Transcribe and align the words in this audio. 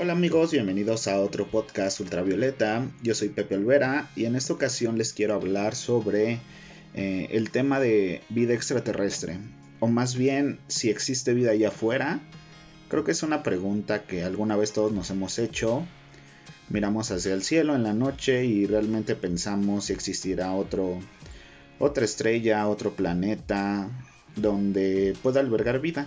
Hola 0.00 0.12
amigos, 0.12 0.52
bienvenidos 0.52 1.08
a 1.08 1.18
otro 1.18 1.50
podcast 1.50 1.98
ultravioleta. 1.98 2.88
Yo 3.02 3.16
soy 3.16 3.30
Pepe 3.30 3.56
Olvera 3.56 4.08
y 4.14 4.26
en 4.26 4.36
esta 4.36 4.52
ocasión 4.52 4.96
les 4.96 5.12
quiero 5.12 5.34
hablar 5.34 5.74
sobre 5.74 6.38
eh, 6.94 7.26
el 7.32 7.50
tema 7.50 7.80
de 7.80 8.22
vida 8.28 8.54
extraterrestre. 8.54 9.38
O 9.80 9.88
más 9.88 10.14
bien, 10.14 10.60
si 10.68 10.88
existe 10.88 11.34
vida 11.34 11.50
allá 11.50 11.70
afuera. 11.70 12.20
Creo 12.88 13.02
que 13.02 13.10
es 13.10 13.24
una 13.24 13.42
pregunta 13.42 14.04
que 14.04 14.22
alguna 14.22 14.54
vez 14.54 14.72
todos 14.72 14.92
nos 14.92 15.10
hemos 15.10 15.40
hecho. 15.40 15.84
Miramos 16.68 17.10
hacia 17.10 17.34
el 17.34 17.42
cielo 17.42 17.74
en 17.74 17.82
la 17.82 17.92
noche 17.92 18.44
y 18.44 18.66
realmente 18.66 19.16
pensamos 19.16 19.86
si 19.86 19.94
existirá 19.94 20.52
otro, 20.52 21.00
otra 21.80 22.04
estrella, 22.04 22.68
otro 22.68 22.92
planeta 22.92 23.90
donde 24.36 25.16
pueda 25.24 25.40
albergar 25.40 25.80
vida. 25.80 26.06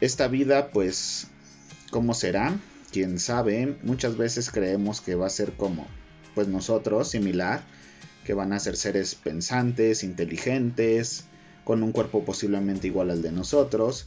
Esta 0.00 0.26
vida 0.26 0.70
pues 0.72 1.28
¿Cómo 1.90 2.12
será? 2.12 2.54
Quién 2.92 3.18
sabe. 3.18 3.78
Muchas 3.82 4.16
veces 4.16 4.50
creemos 4.50 5.00
que 5.00 5.14
va 5.14 5.26
a 5.26 5.30
ser 5.30 5.52
como, 5.52 5.86
pues 6.34 6.46
nosotros, 6.48 7.08
similar, 7.08 7.62
que 8.24 8.34
van 8.34 8.52
a 8.52 8.60
ser 8.60 8.76
seres 8.76 9.14
pensantes, 9.14 10.04
inteligentes, 10.04 11.24
con 11.64 11.82
un 11.82 11.92
cuerpo 11.92 12.24
posiblemente 12.24 12.88
igual 12.88 13.10
al 13.10 13.22
de 13.22 13.32
nosotros. 13.32 14.06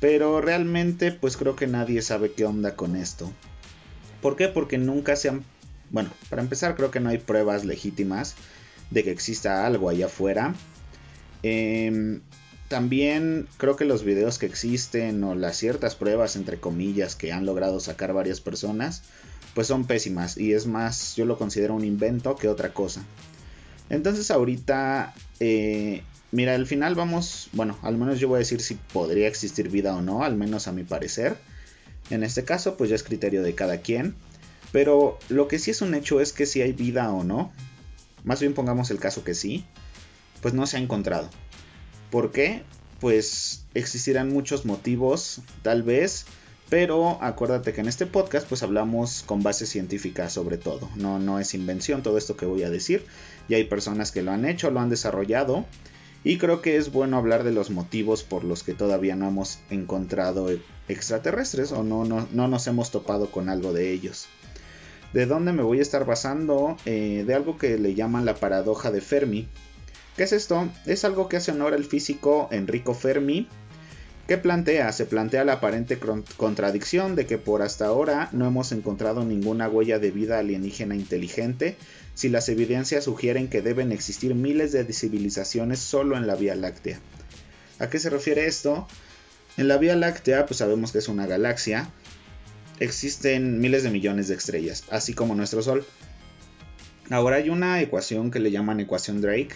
Pero 0.00 0.42
realmente, 0.42 1.12
pues 1.12 1.36
creo 1.38 1.56
que 1.56 1.66
nadie 1.66 2.02
sabe 2.02 2.32
qué 2.32 2.44
onda 2.44 2.76
con 2.76 2.94
esto. 2.94 3.32
¿Por 4.20 4.36
qué? 4.36 4.48
Porque 4.48 4.76
nunca 4.76 5.16
se 5.16 5.30
han... 5.30 5.44
Bueno, 5.90 6.10
para 6.28 6.42
empezar 6.42 6.76
creo 6.76 6.90
que 6.90 7.00
no 7.00 7.08
hay 7.08 7.18
pruebas 7.18 7.64
legítimas 7.64 8.34
de 8.90 9.02
que 9.02 9.10
exista 9.10 9.66
algo 9.66 9.88
allá 9.88 10.06
afuera. 10.06 10.54
Eh, 11.42 12.20
también 12.74 13.46
creo 13.56 13.76
que 13.76 13.84
los 13.84 14.02
videos 14.02 14.40
que 14.40 14.46
existen 14.46 15.22
o 15.22 15.36
las 15.36 15.56
ciertas 15.56 15.94
pruebas 15.94 16.34
entre 16.34 16.58
comillas 16.58 17.14
que 17.14 17.30
han 17.30 17.46
logrado 17.46 17.78
sacar 17.78 18.12
varias 18.12 18.40
personas 18.40 19.02
pues 19.54 19.68
son 19.68 19.84
pésimas 19.84 20.36
y 20.36 20.54
es 20.54 20.66
más 20.66 21.14
yo 21.14 21.24
lo 21.24 21.38
considero 21.38 21.76
un 21.76 21.84
invento 21.84 22.34
que 22.34 22.48
otra 22.48 22.74
cosa. 22.74 23.04
Entonces 23.90 24.32
ahorita 24.32 25.14
eh, 25.38 26.02
mira 26.32 26.56
al 26.56 26.66
final 26.66 26.96
vamos 26.96 27.48
bueno 27.52 27.78
al 27.82 27.96
menos 27.96 28.18
yo 28.18 28.26
voy 28.26 28.38
a 28.38 28.38
decir 28.40 28.60
si 28.60 28.74
podría 28.74 29.28
existir 29.28 29.68
vida 29.68 29.94
o 29.94 30.02
no 30.02 30.24
al 30.24 30.34
menos 30.34 30.66
a 30.66 30.72
mi 30.72 30.82
parecer. 30.82 31.36
En 32.10 32.24
este 32.24 32.42
caso 32.42 32.76
pues 32.76 32.90
ya 32.90 32.96
es 32.96 33.04
criterio 33.04 33.44
de 33.44 33.54
cada 33.54 33.82
quien. 33.82 34.16
Pero 34.72 35.20
lo 35.28 35.46
que 35.46 35.60
sí 35.60 35.70
es 35.70 35.80
un 35.80 35.94
hecho 35.94 36.20
es 36.20 36.32
que 36.32 36.44
si 36.44 36.60
hay 36.60 36.72
vida 36.72 37.12
o 37.12 37.22
no 37.22 37.52
más 38.24 38.40
bien 38.40 38.52
pongamos 38.52 38.90
el 38.90 38.98
caso 38.98 39.22
que 39.22 39.34
sí 39.34 39.64
pues 40.42 40.54
no 40.54 40.66
se 40.66 40.78
ha 40.78 40.80
encontrado 40.80 41.30
¿Por 42.14 42.30
qué? 42.30 42.62
Pues 43.00 43.64
existirán 43.74 44.32
muchos 44.32 44.64
motivos, 44.64 45.40
tal 45.62 45.82
vez, 45.82 46.26
pero 46.68 47.20
acuérdate 47.20 47.72
que 47.72 47.80
en 47.80 47.88
este 47.88 48.06
podcast 48.06 48.46
pues 48.48 48.62
hablamos 48.62 49.24
con 49.26 49.42
base 49.42 49.66
científica 49.66 50.30
sobre 50.30 50.56
todo, 50.56 50.88
no, 50.94 51.18
no 51.18 51.40
es 51.40 51.54
invención 51.54 52.04
todo 52.04 52.16
esto 52.16 52.36
que 52.36 52.46
voy 52.46 52.62
a 52.62 52.70
decir, 52.70 53.04
y 53.48 53.54
hay 53.54 53.64
personas 53.64 54.12
que 54.12 54.22
lo 54.22 54.30
han 54.30 54.44
hecho, 54.44 54.70
lo 54.70 54.78
han 54.78 54.90
desarrollado, 54.90 55.64
y 56.22 56.38
creo 56.38 56.62
que 56.62 56.76
es 56.76 56.92
bueno 56.92 57.16
hablar 57.16 57.42
de 57.42 57.50
los 57.50 57.70
motivos 57.70 58.22
por 58.22 58.44
los 58.44 58.62
que 58.62 58.74
todavía 58.74 59.16
no 59.16 59.26
hemos 59.26 59.58
encontrado 59.68 60.50
extraterrestres 60.86 61.72
o 61.72 61.82
no, 61.82 62.04
no, 62.04 62.28
no 62.30 62.46
nos 62.46 62.68
hemos 62.68 62.92
topado 62.92 63.32
con 63.32 63.48
algo 63.48 63.72
de 63.72 63.90
ellos. 63.90 64.26
¿De 65.12 65.26
dónde 65.26 65.52
me 65.52 65.64
voy 65.64 65.80
a 65.80 65.82
estar 65.82 66.06
basando? 66.06 66.76
Eh, 66.86 67.24
de 67.26 67.34
algo 67.34 67.58
que 67.58 67.76
le 67.76 67.96
llaman 67.96 68.24
la 68.24 68.36
paradoja 68.36 68.92
de 68.92 69.00
Fermi, 69.00 69.48
¿Qué 70.16 70.22
es 70.22 70.32
esto? 70.32 70.68
Es 70.86 71.04
algo 71.04 71.28
que 71.28 71.36
hace 71.36 71.50
honor 71.50 71.74
al 71.74 71.84
físico 71.84 72.48
Enrico 72.52 72.94
Fermi, 72.94 73.48
que 74.28 74.38
plantea, 74.38 74.92
se 74.92 75.06
plantea 75.06 75.44
la 75.44 75.54
aparente 75.54 75.98
contradicción 76.36 77.16
de 77.16 77.26
que 77.26 77.36
por 77.36 77.62
hasta 77.62 77.86
ahora 77.86 78.28
no 78.32 78.46
hemos 78.46 78.72
encontrado 78.72 79.24
ninguna 79.24 79.68
huella 79.68 79.98
de 79.98 80.12
vida 80.12 80.38
alienígena 80.38 80.94
inteligente, 80.94 81.76
si 82.14 82.28
las 82.28 82.48
evidencias 82.48 83.04
sugieren 83.04 83.48
que 83.48 83.60
deben 83.60 83.92
existir 83.92 84.34
miles 84.34 84.72
de 84.72 84.90
civilizaciones 84.92 85.80
solo 85.80 86.16
en 86.16 86.26
la 86.26 86.36
Vía 86.36 86.54
Láctea. 86.54 87.00
¿A 87.80 87.90
qué 87.90 87.98
se 87.98 88.08
refiere 88.08 88.46
esto? 88.46 88.86
En 89.56 89.68
la 89.68 89.78
Vía 89.78 89.96
Láctea, 89.96 90.46
pues 90.46 90.58
sabemos 90.58 90.92
que 90.92 90.98
es 90.98 91.08
una 91.08 91.26
galaxia, 91.26 91.90
existen 92.80 93.60
miles 93.60 93.82
de 93.82 93.90
millones 93.90 94.28
de 94.28 94.36
estrellas, 94.36 94.84
así 94.90 95.12
como 95.12 95.34
nuestro 95.34 95.60
Sol. 95.60 95.84
Ahora 97.10 97.36
hay 97.36 97.50
una 97.50 97.80
ecuación 97.80 98.30
que 98.30 98.40
le 98.40 98.50
llaman 98.50 98.80
ecuación 98.80 99.20
Drake, 99.20 99.54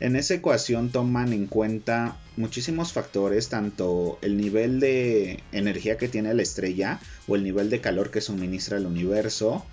en 0.00 0.14
esa 0.14 0.34
ecuación 0.34 0.90
toman 0.90 1.32
en 1.32 1.46
cuenta 1.46 2.16
muchísimos 2.36 2.92
factores, 2.92 3.48
tanto 3.48 4.18
el 4.22 4.36
nivel 4.36 4.78
de 4.78 5.42
energía 5.50 5.98
que 5.98 6.06
tiene 6.06 6.32
la 6.34 6.42
estrella 6.42 7.00
o 7.26 7.34
el 7.34 7.42
nivel 7.42 7.68
de 7.68 7.80
calor 7.80 8.12
que 8.12 8.20
suministra 8.20 8.76
el 8.76 8.86
universo. 8.86 9.64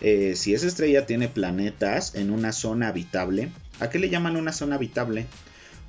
Eh, 0.00 0.34
si 0.36 0.54
esa 0.54 0.68
estrella 0.68 1.04
tiene 1.04 1.28
planetas 1.28 2.14
en 2.14 2.30
una 2.30 2.52
zona 2.52 2.88
habitable, 2.88 3.50
¿a 3.80 3.90
qué 3.90 3.98
le 3.98 4.08
llaman 4.08 4.36
una 4.36 4.52
zona 4.52 4.76
habitable? 4.76 5.26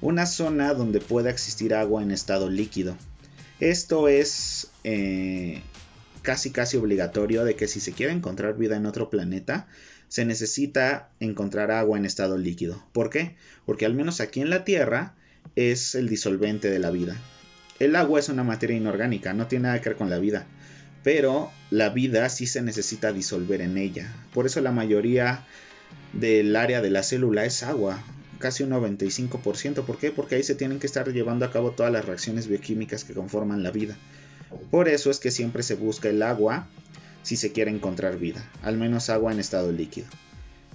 Una 0.02 0.26
zona 0.26 0.74
donde 0.74 1.00
pueda 1.00 1.30
existir 1.30 1.76
agua 1.76 2.02
en 2.02 2.10
estado 2.10 2.50
líquido. 2.50 2.98
Esto 3.60 4.08
es 4.08 4.72
eh, 4.84 5.62
casi 6.24 6.50
casi 6.50 6.78
obligatorio 6.78 7.46
de 7.46 7.56
que 7.56 7.68
si 7.68 7.80
se 7.80 7.94
quiere 7.94 8.12
encontrar 8.12 8.58
vida 8.58 8.76
en 8.76 8.88
otro 8.88 9.12
planeta, 9.12 9.68
se 10.14 10.26
necesita 10.26 11.10
encontrar 11.20 11.72
agua 11.72 11.98
en 11.98 12.06
estado 12.06 12.38
líquido. 12.38 12.84
¿Por 12.92 13.10
qué? 13.10 13.36
Porque 13.66 13.88
al 13.88 13.96
menos 13.96 14.22
aquí 14.22 14.42
en 14.42 14.52
la 14.52 14.64
Tierra 14.64 15.16
es 15.56 15.96
el 15.96 16.08
disolvente 16.08 16.70
de 16.70 16.78
la 16.78 16.92
vida. 16.92 17.16
El 17.80 17.96
agua 17.96 18.20
es 18.20 18.30
una 18.30 18.44
materia 18.44 18.78
inorgánica, 18.78 19.34
no 19.34 19.48
tiene 19.48 19.64
nada 19.64 19.82
que 19.82 19.90
ver 19.90 19.98
con 19.98 20.12
la 20.12 20.20
vida. 20.20 20.46
Pero 21.02 21.52
la 21.72 21.90
vida 21.90 22.30
sí 22.30 22.46
se 22.46 22.62
necesita 22.62 23.12
disolver 23.12 23.62
en 23.62 23.76
ella. 23.76 24.14
Por 24.36 24.46
eso 24.46 24.62
la 24.62 24.72
mayoría 24.72 25.48
del 26.14 26.56
área 26.58 26.84
de 26.84 26.92
la 26.92 27.02
célula 27.02 27.46
es 27.46 27.64
agua. 27.64 28.04
Casi 28.38 28.62
un 28.62 28.70
95%. 28.70 29.84
¿Por 29.84 29.98
qué? 29.98 30.12
Porque 30.12 30.36
ahí 30.36 30.44
se 30.44 30.54
tienen 30.54 30.78
que 30.78 30.86
estar 30.86 31.12
llevando 31.12 31.44
a 31.44 31.52
cabo 31.52 31.72
todas 31.72 31.92
las 31.92 32.06
reacciones 32.06 32.48
bioquímicas 32.48 33.04
que 33.04 33.16
conforman 33.16 33.64
la 33.64 33.72
vida. 33.72 33.98
Por 34.70 34.90
eso 34.90 35.10
es 35.10 35.20
que 35.20 35.32
siempre 35.32 35.64
se 35.64 35.74
busca 35.74 36.10
el 36.10 36.22
agua 36.22 36.68
si 37.24 37.36
se 37.36 37.52
quiere 37.52 37.72
encontrar 37.72 38.20
vida, 38.20 38.48
al 38.62 38.78
menos 38.78 39.10
agua 39.10 39.32
en 39.32 39.40
estado 39.40 39.72
líquido. 39.72 40.08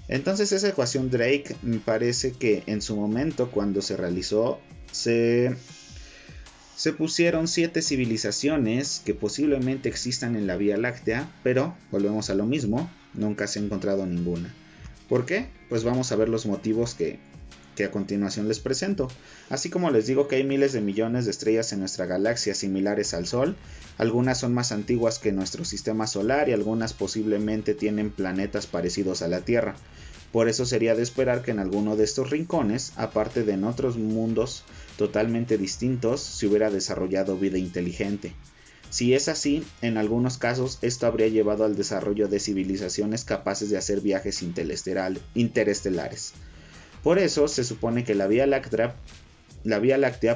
Entonces 0.09 0.53
esa 0.53 0.69
ecuación 0.69 1.11
Drake 1.11 1.55
me 1.63 1.79
parece 1.79 2.33
que 2.33 2.63
en 2.67 2.83
su 2.83 2.97
momento 2.97 3.51
cuando 3.51 3.83
se 3.83 3.97
realizó 3.97 4.59
se, 4.91 5.55
se 6.77 6.93
pusieron 6.95 7.47
siete 7.47 7.83
civilizaciones 7.83 9.03
que 9.05 9.15
posiblemente 9.15 9.89
existan 9.91 10.35
en 10.35 10.47
la 10.47 10.57
Vía 10.57 10.79
Láctea, 10.79 11.31
pero 11.43 11.77
volvemos 11.91 12.31
a 12.31 12.35
lo 12.35 12.47
mismo, 12.47 12.91
nunca 13.13 13.47
se 13.47 13.59
ha 13.59 13.63
encontrado 13.63 14.07
ninguna. 14.07 14.53
¿Por 15.11 15.27
qué? 15.27 15.49
Pues 15.69 15.85
vamos 15.85 16.11
a 16.11 16.17
ver 16.17 16.31
los 16.31 16.47
motivos 16.47 16.95
que, 16.95 17.19
que 17.79 17.85
a 17.85 17.93
continuación 17.93 18.49
les 18.49 18.59
presento. 18.59 19.07
Así 19.51 19.71
como 19.71 19.93
les 19.93 20.09
digo 20.09 20.27
que 20.27 20.35
hay 20.35 20.43
miles 20.43 20.73
de 20.73 20.81
millones 20.81 21.27
de 21.27 21.31
estrellas 21.31 21.73
en 21.73 21.79
nuestra 21.79 22.07
galaxia 22.07 22.53
similares 22.53 23.15
al 23.15 23.29
Sol, 23.29 23.55
algunas 23.99 24.39
son 24.39 24.53
más 24.53 24.73
antiguas 24.73 25.21
que 25.21 25.31
nuestro 25.31 25.65
sistema 25.65 26.09
solar 26.09 26.49
y 26.49 26.53
algunas 26.55 26.93
posiblemente 26.93 27.75
tienen 27.75 28.11
planetas 28.11 28.67
parecidos 28.67 29.23
a 29.23 29.29
la 29.29 29.43
Tierra. 29.43 29.77
Por 30.33 30.49
eso 30.49 30.67
sería 30.67 30.97
de 30.97 31.05
esperar 31.05 31.43
que 31.43 31.53
en 31.53 31.61
alguno 31.61 31.95
de 31.95 32.03
estos 32.03 32.31
rincones, 32.31 32.95
aparte 32.97 33.45
de 33.45 33.53
en 33.53 33.63
otros 33.63 33.97
mundos 33.97 34.65
totalmente 34.97 35.57
distintos, 35.57 36.21
se 36.21 36.49
hubiera 36.49 36.71
desarrollado 36.71 37.39
vida 37.39 37.59
inteligente. 37.59 38.33
Si 38.91 39.15
es 39.15 39.29
así, 39.29 39.63
en 39.83 39.99
algunos 39.99 40.37
casos 40.37 40.79
esto 40.83 41.07
habría 41.07 41.29
llevado 41.29 41.65
al 41.65 41.77
desarrollo 41.77 42.27
de 42.27 42.41
civilizaciones 42.41 43.25
capaces 43.25 43.71
de 43.71 43.79
hacer 43.79 44.01
viajes 44.01 44.43
interestelares. 44.43 46.33
Por 47.03 47.19
eso 47.19 47.49
se 47.49 47.65
supone 47.65 48.05
que 48.05 48.15
la 48.15 48.27
Vía 48.27 48.47
Láctea, 48.47 48.95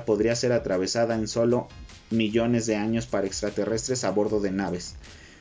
podría 0.05 0.37
ser 0.37 0.53
atravesada 0.53 1.15
en 1.15 1.29
solo 1.29 1.69
millones 2.11 2.67
de 2.67 2.77
años 2.77 3.07
para 3.07 3.27
extraterrestres 3.27 4.05
a 4.05 4.11
bordo 4.11 4.41
de 4.41 4.53
naves. 4.53 4.97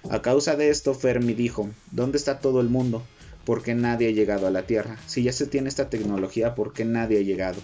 A 0.09 0.21
causa 0.21 0.55
de 0.55 0.69
esto, 0.69 0.93
Fermi 0.93 1.33
dijo, 1.33 1.69
¿dónde 1.91 2.17
está 2.17 2.39
todo 2.39 2.59
el 2.59 2.69
mundo? 2.69 3.03
¿Por 3.45 3.61
qué 3.61 3.75
nadie 3.75 4.07
ha 4.07 4.11
llegado 4.11 4.47
a 4.47 4.51
la 4.51 4.63
Tierra? 4.63 4.97
Si 5.05 5.23
ya 5.23 5.31
se 5.31 5.45
tiene 5.45 5.69
esta 5.69 5.89
tecnología, 5.89 6.55
¿por 6.55 6.73
qué 6.73 6.85
nadie 6.85 7.19
ha 7.19 7.23
llegado? 7.23 7.61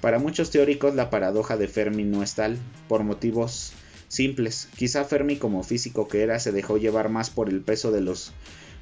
Para 0.00 0.18
muchos 0.18 0.50
teóricos 0.50 0.94
la 0.94 1.10
paradoja 1.10 1.56
de 1.56 1.68
Fermi 1.68 2.04
no 2.04 2.22
es 2.22 2.34
tal, 2.34 2.58
por 2.88 3.02
motivos 3.02 3.72
simples. 4.08 4.68
Quizá 4.76 5.04
Fermi 5.04 5.36
como 5.36 5.62
físico 5.62 6.08
que 6.08 6.22
era 6.22 6.38
se 6.38 6.52
dejó 6.52 6.76
llevar 6.78 7.08
más 7.08 7.30
por 7.30 7.48
el 7.48 7.60
peso 7.60 7.90
de 7.90 8.00
los 8.00 8.32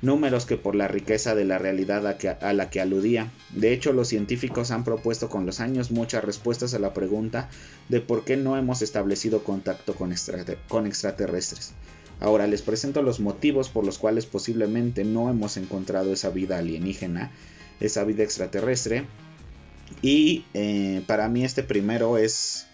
números 0.05 0.47
que 0.47 0.57
por 0.57 0.75
la 0.75 0.89
riqueza 0.89 1.35
de 1.35 1.45
la 1.45 1.59
realidad 1.59 2.07
a, 2.07 2.53
la 2.53 2.71
que 2.71 2.81
aludía. 2.81 3.33
De 3.51 3.73
hecho, 3.73 3.93
los 3.93 4.09
científicos 4.09 4.71
han 4.71 4.85
propuesto 4.85 5.29
con 5.29 5.47
los 5.47 5.61
años 5.61 5.91
muchas 5.91 6.23
respuestas 6.23 6.75
a 6.75 6.79
la 6.79 6.93
pregunta 6.93 7.49
de 7.89 8.01
por 8.01 8.25
qué 8.25 8.37
no 8.37 8.57
hemos 8.57 8.83
establecido 8.83 9.43
contacto 9.43 9.95
con, 9.95 10.13
extraterrestres. 10.13 11.73
Ahora 12.21 12.47
les 12.47 12.63
presento 12.63 13.03
los 13.03 13.21
motivos 13.21 13.69
por 13.69 13.85
los 13.85 13.99
cuales 13.99 14.27
posiblemente 14.27 15.05
no 15.05 15.31
hemos 15.31 15.57
encontrado 15.57 16.13
esa 16.13 16.31
vida 16.31 16.59
alienígena, 16.59 17.33
esa 17.81 18.05
vida 18.05 18.23
extraterrestre. 18.23 19.07
Y 20.03 20.45
eh, 20.55 21.03
para 21.07 21.29
mí 21.29 21.45
este 21.45 21.63
primero 21.63 22.19
es 22.19 22.67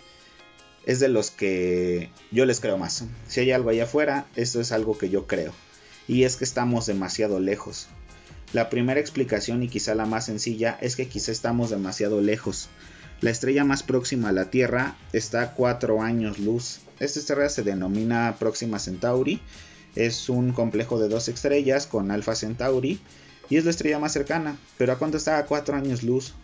es 0.86 0.98
de 0.98 1.08
los 1.08 1.30
que 1.30 2.10
yo 2.30 2.46
les 2.46 2.60
creo 2.60 2.78
más. 2.78 3.04
Si 3.28 3.40
hay 3.40 3.52
algo 3.52 3.70
allá 3.70 3.84
afuera, 3.84 4.26
esto 4.36 4.60
es 4.60 4.72
algo 4.72 4.96
que 4.96 5.10
yo 5.10 5.26
creo. 5.26 5.52
Y 6.10 6.24
es 6.24 6.34
que 6.34 6.42
estamos 6.42 6.86
demasiado 6.86 7.38
lejos. 7.38 7.86
La 8.52 8.68
primera 8.68 8.98
explicación 8.98 9.62
y 9.62 9.68
quizá 9.68 9.94
la 9.94 10.06
más 10.06 10.24
sencilla 10.24 10.76
es 10.80 10.96
que 10.96 11.06
quizá 11.06 11.30
estamos 11.30 11.70
demasiado 11.70 12.20
lejos. 12.20 12.68
La 13.20 13.30
estrella 13.30 13.62
más 13.62 13.84
próxima 13.84 14.30
a 14.30 14.32
la 14.32 14.50
Tierra 14.50 14.96
está 15.12 15.40
a 15.40 15.54
4 15.54 16.02
años 16.02 16.40
luz. 16.40 16.80
Esta 16.98 17.20
estrella 17.20 17.48
se 17.48 17.62
denomina 17.62 18.34
Próxima 18.40 18.80
Centauri. 18.80 19.40
Es 19.94 20.28
un 20.28 20.50
complejo 20.50 20.98
de 20.98 21.08
dos 21.08 21.28
estrellas 21.28 21.86
con 21.86 22.10
Alpha 22.10 22.34
Centauri 22.34 22.98
y 23.48 23.56
es 23.56 23.64
la 23.64 23.70
estrella 23.70 24.00
más 24.00 24.12
cercana. 24.12 24.58
Pero 24.78 24.92
¿a 24.92 24.98
cuánto 24.98 25.16
está? 25.16 25.38
A 25.38 25.46
4 25.46 25.76
años 25.76 26.02
luz. 26.02 26.34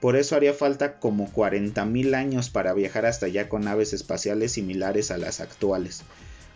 Por 0.00 0.16
eso 0.16 0.34
haría 0.34 0.54
falta 0.54 0.98
como 0.98 1.32
40.000 1.32 2.16
años 2.16 2.50
para 2.50 2.74
viajar 2.74 3.06
hasta 3.06 3.26
allá 3.26 3.48
con 3.48 3.62
naves 3.62 3.92
espaciales 3.92 4.50
similares 4.50 5.12
a 5.12 5.18
las 5.18 5.38
actuales. 5.38 6.02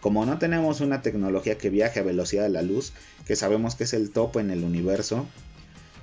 Como 0.01 0.25
no 0.27 0.39
tenemos 0.39 0.81
una 0.81 1.03
tecnología 1.03 1.59
que 1.59 1.71
viaje 1.71 2.01
a 2.01 2.05
velocidad 2.05 2.45
de 2.45 2.51
la 2.51 2.63
luz, 2.63 2.93
que 3.27 3.37
sabemos 3.37 3.75
que 3.75 3.85
es 3.85 3.93
el 3.93 4.11
topo 4.11 4.39
en 4.39 4.51
el 4.51 4.63
universo, 4.63 5.27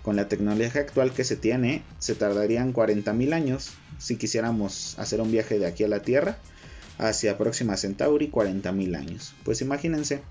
con 0.01 0.15
la 0.15 0.27
tecnología 0.27 0.81
actual 0.81 1.13
que 1.13 1.23
se 1.23 1.35
tiene, 1.35 1.81
se 1.97 2.13
tardarían 2.13 2.73
40.000 2.73 3.33
años 3.33 3.71
si 3.97 4.17
quisiéramos 4.17 4.99
hacer 4.99 5.21
un 5.21 5.31
viaje 5.31 5.57
de 5.57 5.65
aquí 5.65 5.83
a 5.83 5.87
la 5.87 6.01
Tierra 6.01 6.37
hacia 6.97 7.37
Próxima 7.37 7.77
Centauri, 7.77 8.29
40.000 8.29 8.95
años. 8.97 9.33
Pues 9.43 9.61
imagínense, 9.61 10.21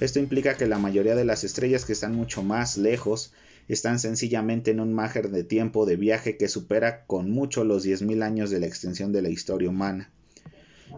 esto 0.00 0.18
implica 0.18 0.56
que 0.56 0.66
la 0.66 0.78
mayoría 0.78 1.14
de 1.14 1.24
las 1.24 1.44
estrellas 1.44 1.84
que 1.84 1.92
están 1.92 2.14
mucho 2.14 2.42
más 2.42 2.76
lejos 2.76 3.32
están 3.68 3.98
sencillamente 3.98 4.72
en 4.72 4.80
un 4.80 4.92
margen 4.92 5.32
de 5.32 5.44
tiempo 5.44 5.86
de 5.86 5.96
viaje 5.96 6.36
que 6.36 6.48
supera 6.48 7.06
con 7.06 7.30
mucho 7.30 7.64
los 7.64 7.86
10.000 7.86 8.22
años 8.22 8.50
de 8.50 8.60
la 8.60 8.66
extensión 8.66 9.12
de 9.12 9.22
la 9.22 9.30
historia 9.30 9.70
humana, 9.70 10.10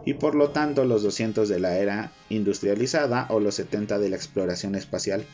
y 0.04 0.14
por 0.14 0.34
lo 0.34 0.50
tanto 0.50 0.84
los 0.84 1.02
200 1.02 1.48
de 1.48 1.58
la 1.58 1.78
era 1.78 2.12
industrializada 2.28 3.26
o 3.30 3.40
los 3.40 3.56
70 3.56 3.98
de 3.98 4.10
la 4.10 4.16
exploración 4.16 4.74
espacial. 4.74 5.24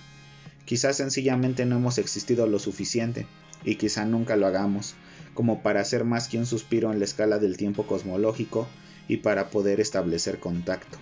Quizás 0.64 0.96
sencillamente 0.96 1.66
no 1.66 1.76
hemos 1.76 1.98
existido 1.98 2.46
lo 2.46 2.58
suficiente, 2.58 3.26
y 3.64 3.76
quizá 3.76 4.04
nunca 4.04 4.36
lo 4.36 4.46
hagamos, 4.46 4.94
como 5.34 5.62
para 5.62 5.80
hacer 5.80 6.04
más 6.04 6.28
que 6.28 6.38
un 6.38 6.46
suspiro 6.46 6.92
en 6.92 6.98
la 6.98 7.04
escala 7.04 7.38
del 7.38 7.56
tiempo 7.56 7.86
cosmológico 7.86 8.68
y 9.08 9.18
para 9.18 9.50
poder 9.50 9.80
establecer 9.80 10.38
contacto. 10.38 10.98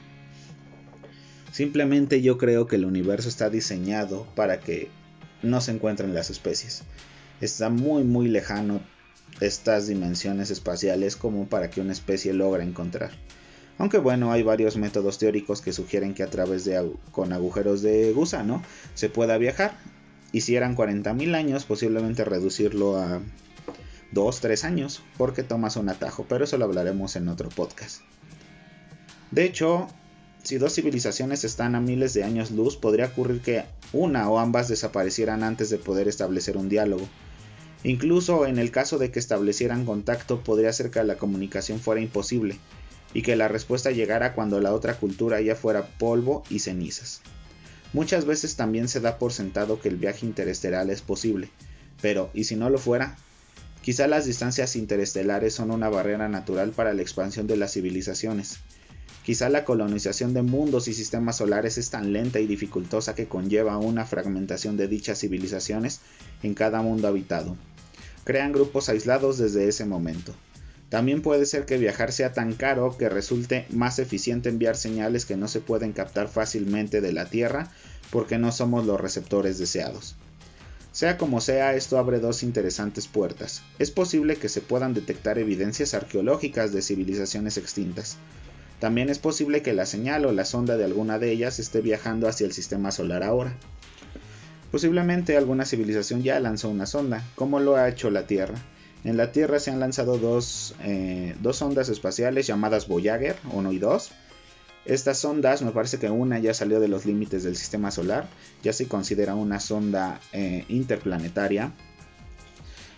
Simplemente 1.52 2.22
yo 2.22 2.38
creo 2.38 2.66
que 2.66 2.76
el 2.76 2.84
universo 2.84 3.28
está 3.28 3.50
diseñado 3.50 4.26
para 4.34 4.60
que 4.60 4.88
no 5.42 5.60
se 5.60 5.72
encuentran 5.72 6.14
las 6.14 6.30
especies. 6.30 6.84
Está 7.40 7.70
muy 7.70 8.04
muy 8.04 8.28
lejano 8.28 8.80
estas 9.40 9.86
dimensiones 9.86 10.50
espaciales 10.50 11.16
como 11.16 11.48
para 11.48 11.70
que 11.70 11.80
una 11.80 11.92
especie 11.92 12.32
logre 12.32 12.62
encontrar. 12.62 13.10
Aunque 13.80 13.96
bueno, 13.96 14.30
hay 14.30 14.42
varios 14.42 14.76
métodos 14.76 15.16
teóricos 15.16 15.62
que 15.62 15.72
sugieren 15.72 16.12
que 16.12 16.22
a 16.22 16.28
través 16.28 16.66
de 16.66 16.92
con 17.12 17.32
agujeros 17.32 17.80
de 17.80 18.12
gusano 18.12 18.62
se 18.92 19.08
pueda 19.08 19.38
viajar. 19.38 19.72
Y 20.32 20.42
si 20.42 20.54
eran 20.54 20.76
40.000 20.76 21.34
años, 21.34 21.64
posiblemente 21.64 22.26
reducirlo 22.26 22.98
a 22.98 23.22
2-3 24.12 24.64
años, 24.64 25.02
porque 25.16 25.42
tomas 25.42 25.76
un 25.76 25.88
atajo, 25.88 26.26
pero 26.28 26.44
eso 26.44 26.58
lo 26.58 26.66
hablaremos 26.66 27.16
en 27.16 27.28
otro 27.28 27.48
podcast. 27.48 28.02
De 29.30 29.44
hecho, 29.44 29.88
si 30.42 30.58
dos 30.58 30.74
civilizaciones 30.74 31.44
están 31.44 31.74
a 31.74 31.80
miles 31.80 32.12
de 32.12 32.22
años 32.22 32.50
luz, 32.50 32.76
podría 32.76 33.06
ocurrir 33.06 33.40
que 33.40 33.64
una 33.94 34.28
o 34.28 34.38
ambas 34.38 34.68
desaparecieran 34.68 35.42
antes 35.42 35.70
de 35.70 35.78
poder 35.78 36.06
establecer 36.06 36.58
un 36.58 36.68
diálogo. 36.68 37.08
Incluso 37.82 38.44
en 38.44 38.58
el 38.58 38.72
caso 38.72 38.98
de 38.98 39.10
que 39.10 39.18
establecieran 39.18 39.86
contacto, 39.86 40.44
podría 40.44 40.70
ser 40.70 40.90
que 40.90 41.02
la 41.02 41.16
comunicación 41.16 41.80
fuera 41.80 42.02
imposible 42.02 42.58
y 43.14 43.22
que 43.22 43.36
la 43.36 43.48
respuesta 43.48 43.90
llegara 43.90 44.34
cuando 44.34 44.60
la 44.60 44.72
otra 44.72 44.94
cultura 44.94 45.40
ya 45.40 45.56
fuera 45.56 45.86
polvo 45.98 46.42
y 46.48 46.60
cenizas. 46.60 47.22
Muchas 47.92 48.24
veces 48.24 48.56
también 48.56 48.88
se 48.88 49.00
da 49.00 49.18
por 49.18 49.32
sentado 49.32 49.80
que 49.80 49.88
el 49.88 49.96
viaje 49.96 50.26
interestelar 50.26 50.88
es 50.90 51.02
posible, 51.02 51.50
pero 52.00 52.30
¿y 52.34 52.44
si 52.44 52.56
no 52.56 52.70
lo 52.70 52.78
fuera? 52.78 53.16
Quizá 53.82 54.06
las 54.06 54.26
distancias 54.26 54.76
interestelares 54.76 55.54
son 55.54 55.70
una 55.70 55.88
barrera 55.88 56.28
natural 56.28 56.70
para 56.70 56.92
la 56.94 57.02
expansión 57.02 57.46
de 57.46 57.56
las 57.56 57.72
civilizaciones, 57.72 58.58
Quizá 59.24 59.50
la 59.50 59.64
colonización 59.64 60.32
de 60.32 60.42
mundos 60.42 60.88
y 60.88 60.94
sistemas 60.94 61.36
solares 61.36 61.76
es 61.76 61.90
tan 61.90 62.12
lenta 62.12 62.40
y 62.40 62.46
dificultosa 62.46 63.14
que 63.14 63.28
conlleva 63.28 63.76
una 63.76 64.06
fragmentación 64.06 64.76
de 64.76 64.88
dichas 64.88 65.20
civilizaciones 65.20 66.00
en 66.42 66.54
cada 66.54 66.80
mundo 66.80 67.06
habitado. 67.06 67.56
Crean 68.24 68.52
grupos 68.52 68.88
aislados 68.88 69.38
desde 69.38 69.68
ese 69.68 69.84
momento. 69.84 70.34
También 70.90 71.22
puede 71.22 71.46
ser 71.46 71.64
que 71.64 71.78
viajar 71.78 72.12
sea 72.12 72.34
tan 72.34 72.52
caro 72.52 72.98
que 72.98 73.08
resulte 73.08 73.64
más 73.70 73.98
eficiente 73.98 74.50
enviar 74.50 74.76
señales 74.76 75.24
que 75.24 75.38
no 75.38 75.48
se 75.48 75.60
pueden 75.60 75.92
captar 75.92 76.28
fácilmente 76.28 77.00
de 77.00 77.12
la 77.12 77.24
Tierra 77.24 77.70
porque 78.10 78.36
no 78.36 78.52
somos 78.52 78.84
los 78.84 79.00
receptores 79.00 79.58
deseados. 79.58 80.16
Sea 80.92 81.16
como 81.16 81.40
sea, 81.40 81.74
esto 81.74 81.96
abre 81.96 82.20
dos 82.20 82.42
interesantes 82.42 83.08
puertas. 83.08 83.62
Es 83.78 83.90
posible 83.90 84.36
que 84.36 84.50
se 84.50 84.60
puedan 84.60 84.92
detectar 84.92 85.38
evidencias 85.38 85.94
arqueológicas 85.94 86.72
de 86.72 86.82
civilizaciones 86.82 87.56
extintas, 87.56 88.18
también 88.80 89.10
es 89.10 89.18
posible 89.18 89.60
que 89.60 89.74
la 89.74 89.84
señal 89.84 90.24
o 90.24 90.32
la 90.32 90.46
sonda 90.46 90.78
de 90.78 90.86
alguna 90.86 91.18
de 91.18 91.30
ellas 91.30 91.58
esté 91.58 91.82
viajando 91.82 92.28
hacia 92.28 92.46
el 92.46 92.52
sistema 92.52 92.90
solar 92.90 93.22
ahora. 93.22 93.54
Posiblemente 94.70 95.36
alguna 95.36 95.66
civilización 95.66 96.22
ya 96.22 96.40
lanzó 96.40 96.70
una 96.70 96.86
sonda, 96.86 97.22
como 97.34 97.60
lo 97.60 97.76
ha 97.76 97.90
hecho 97.90 98.10
la 98.10 98.26
Tierra. 98.26 98.54
En 99.04 99.16
la 99.16 99.32
Tierra 99.32 99.58
se 99.58 99.70
han 99.70 99.80
lanzado 99.80 100.18
dos, 100.18 100.74
eh, 100.82 101.34
dos 101.40 101.56
sondas 101.56 101.88
espaciales 101.88 102.46
llamadas 102.46 102.86
Voyager 102.86 103.36
1 103.52 103.72
y 103.72 103.78
2. 103.78 104.10
Estas 104.84 105.18
sondas, 105.18 105.62
me 105.62 105.70
parece 105.70 105.98
que 105.98 106.10
una 106.10 106.38
ya 106.38 106.54
salió 106.54 106.80
de 106.80 106.88
los 106.88 107.06
límites 107.06 107.42
del 107.42 107.56
sistema 107.56 107.90
solar, 107.90 108.28
ya 108.62 108.72
se 108.72 108.88
considera 108.88 109.34
una 109.34 109.60
sonda 109.60 110.20
eh, 110.32 110.64
interplanetaria. 110.68 111.72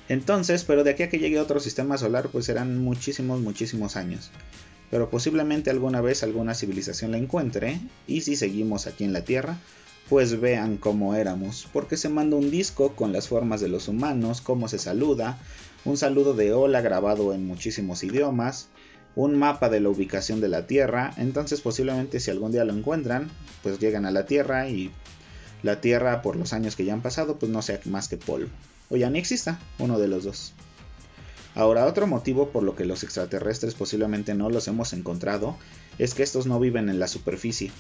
Entonces, 0.09 0.65
pero 0.65 0.85
de 0.85 0.91
aquí 0.91 1.05
a 1.05 1.09
que 1.09 1.19
llegue 1.19 1.41
otro 1.41 1.61
sistema 1.61 1.99
solar, 1.99 2.29
pues 2.31 2.47
serán 2.47 2.79
muchísimos, 2.79 3.41
muchísimos 3.41 3.97
años 3.97 4.31
pero 4.93 5.09
posiblemente 5.09 5.71
alguna 5.71 6.03
vez 6.03 6.23
alguna 6.23 6.55
civilización 6.55 7.13
la 7.13 7.17
encuentre, 7.17 7.81
y 8.07 8.21
si 8.21 8.37
seguimos 8.37 8.87
aquí 8.87 9.05
en 9.05 9.15
la 9.15 9.25
Tierra, 9.25 9.57
pues 10.09 10.41
vean 10.41 10.77
cómo 10.77 11.15
éramos, 11.15 11.69
porque 11.73 11.97
se 11.97 12.09
manda 12.09 12.37
un 12.37 12.51
disco 12.51 12.95
con 12.95 13.13
las 13.13 13.29
formas 13.29 13.61
de 13.61 13.69
los 13.69 13.89
humanos, 13.89 14.41
cómo 14.41 14.69
se 14.69 14.79
saluda, 14.79 15.39
un 15.85 15.97
saludo 15.97 16.35
de 16.35 16.53
hola 16.53 16.81
grabado 16.81 17.33
en 17.33 17.47
muchísimos 17.47 18.05
idiomas, 18.05 18.69
un 19.15 19.39
mapa 19.39 19.69
de 19.69 19.81
la 19.81 19.89
ubicación 19.89 20.41
de 20.41 20.49
la 20.49 20.67
Tierra, 20.67 21.13
entonces 21.17 21.61
posiblemente 21.61 22.21
si 22.21 22.31
algún 22.31 22.53
día 22.53 22.65
lo 22.65 22.73
encuentran, 22.73 23.31
pues 23.63 23.79
llegan 23.79 24.07
a 24.07 24.11
la 24.11 24.27
Tierra 24.27 24.69
y 24.69 24.91
la 25.63 25.81
Tierra 25.81 26.23
por 26.23 26.37
los 26.37 26.53
años 26.53 26.77
que 26.77 26.85
ya 26.85 26.93
han 26.93 27.03
pasado, 27.03 27.39
pues 27.39 27.51
no 27.51 27.63
sea 27.63 27.81
más 27.85 28.09
que 28.09 28.17
polvo, 28.17 28.51
o 28.91 28.97
ya 28.97 29.11
ni 29.11 29.19
exista, 29.19 29.59
uno 29.79 29.99
de 29.99 30.09
los 30.09 30.25
dos. 30.25 30.55
Ahora, 31.55 31.87
otro 31.87 32.07
motivo 32.07 32.49
por 32.49 32.63
lo 32.63 32.75
que 32.75 32.87
los 32.87 33.03
extraterrestres 33.05 33.75
posiblemente 33.75 34.35
no 34.35 34.49
los 34.49 34.69
hemos 34.69 34.95
encontrado 34.95 35.57
es 35.99 36.15
que 36.15 36.23
estos 36.23 36.47
no 36.47 36.59
viven 36.59 36.89
en 36.89 36.99
la 36.99 37.09
superficie. 37.09 37.71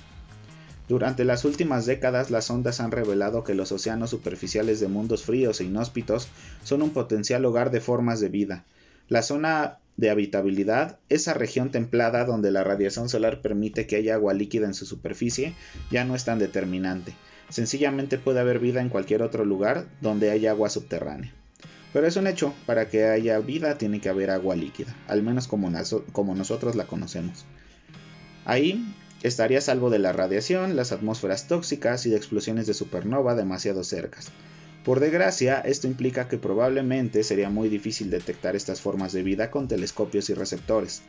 Durante 0.92 1.24
las 1.24 1.46
últimas 1.46 1.86
décadas 1.86 2.30
las 2.30 2.50
ondas 2.50 2.78
han 2.78 2.90
revelado 2.90 3.44
que 3.44 3.54
los 3.54 3.72
océanos 3.72 4.10
superficiales 4.10 4.78
de 4.78 4.88
mundos 4.88 5.22
fríos 5.22 5.58
e 5.58 5.64
inhóspitos 5.64 6.28
son 6.64 6.82
un 6.82 6.90
potencial 6.90 7.46
hogar 7.46 7.70
de 7.70 7.80
formas 7.80 8.20
de 8.20 8.28
vida. 8.28 8.66
La 9.08 9.22
zona 9.22 9.78
de 9.96 10.10
habitabilidad, 10.10 10.98
esa 11.08 11.32
región 11.32 11.70
templada 11.70 12.26
donde 12.26 12.50
la 12.50 12.62
radiación 12.62 13.08
solar 13.08 13.40
permite 13.40 13.86
que 13.86 13.96
haya 13.96 14.16
agua 14.16 14.34
líquida 14.34 14.66
en 14.66 14.74
su 14.74 14.84
superficie, 14.84 15.54
ya 15.90 16.04
no 16.04 16.14
es 16.14 16.26
tan 16.26 16.38
determinante. 16.38 17.14
Sencillamente 17.48 18.18
puede 18.18 18.40
haber 18.40 18.58
vida 18.58 18.82
en 18.82 18.90
cualquier 18.90 19.22
otro 19.22 19.46
lugar 19.46 19.86
donde 20.02 20.30
haya 20.30 20.50
agua 20.50 20.68
subterránea. 20.68 21.32
Pero 21.94 22.06
es 22.06 22.16
un 22.16 22.26
hecho, 22.26 22.52
para 22.66 22.90
que 22.90 23.06
haya 23.06 23.38
vida 23.38 23.78
tiene 23.78 24.02
que 24.02 24.10
haber 24.10 24.28
agua 24.28 24.56
líquida, 24.56 24.94
al 25.08 25.22
menos 25.22 25.48
como, 25.48 25.70
nosotros 25.70 26.76
la 26.76 26.86
conocemos. 26.86 27.46
Ahí 28.44 28.94
estaría 29.22 29.60
salvo 29.60 29.90
de 29.90 29.98
la 29.98 30.12
radiación, 30.12 30.76
las 30.76 30.92
atmósferas 30.92 31.46
tóxicas 31.46 32.06
y 32.06 32.10
de 32.10 32.16
explosiones 32.16 32.66
de 32.66 32.74
supernova 32.74 33.34
demasiado 33.34 33.84
cercas. 33.84 34.30
Por 34.84 34.98
desgracia, 34.98 35.60
esto 35.60 35.86
implica 35.86 36.28
que 36.28 36.38
probablemente 36.38 37.22
sería 37.22 37.50
muy 37.50 37.68
difícil 37.68 38.10
detectar 38.10 38.56
estas 38.56 38.80
formas 38.80 39.12
de 39.12 39.22
vida 39.22 39.50
con 39.50 39.68
telescopios 39.68 40.28
y 40.28 40.34
receptores, 40.34 41.02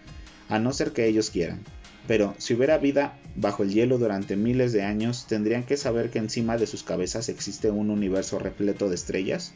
a 0.48 0.60
no 0.60 0.74
ser 0.74 0.92
que 0.92 1.08
ellos 1.08 1.32
quieran. 1.32 1.62
Pero 2.08 2.36
si 2.38 2.54
hubiera 2.54 2.78
vida 2.78 3.18
bajo 3.36 3.64
el 3.64 3.74
hielo 3.74 3.98
durante 3.98 4.36
miles 4.36 4.74
de 4.74 4.84
años, 4.84 5.26
¿tendrían 5.28 5.64
que 5.64 5.78
saber 5.78 6.10
que 6.12 6.20
encima 6.20 6.58
de 6.58 6.68
sus 6.68 6.84
cabezas 6.84 7.30
existe 7.30 7.72
un 7.72 7.90
universo 7.90 8.38
repleto 8.38 8.90
de 8.90 8.96
estrellas? 8.96 9.54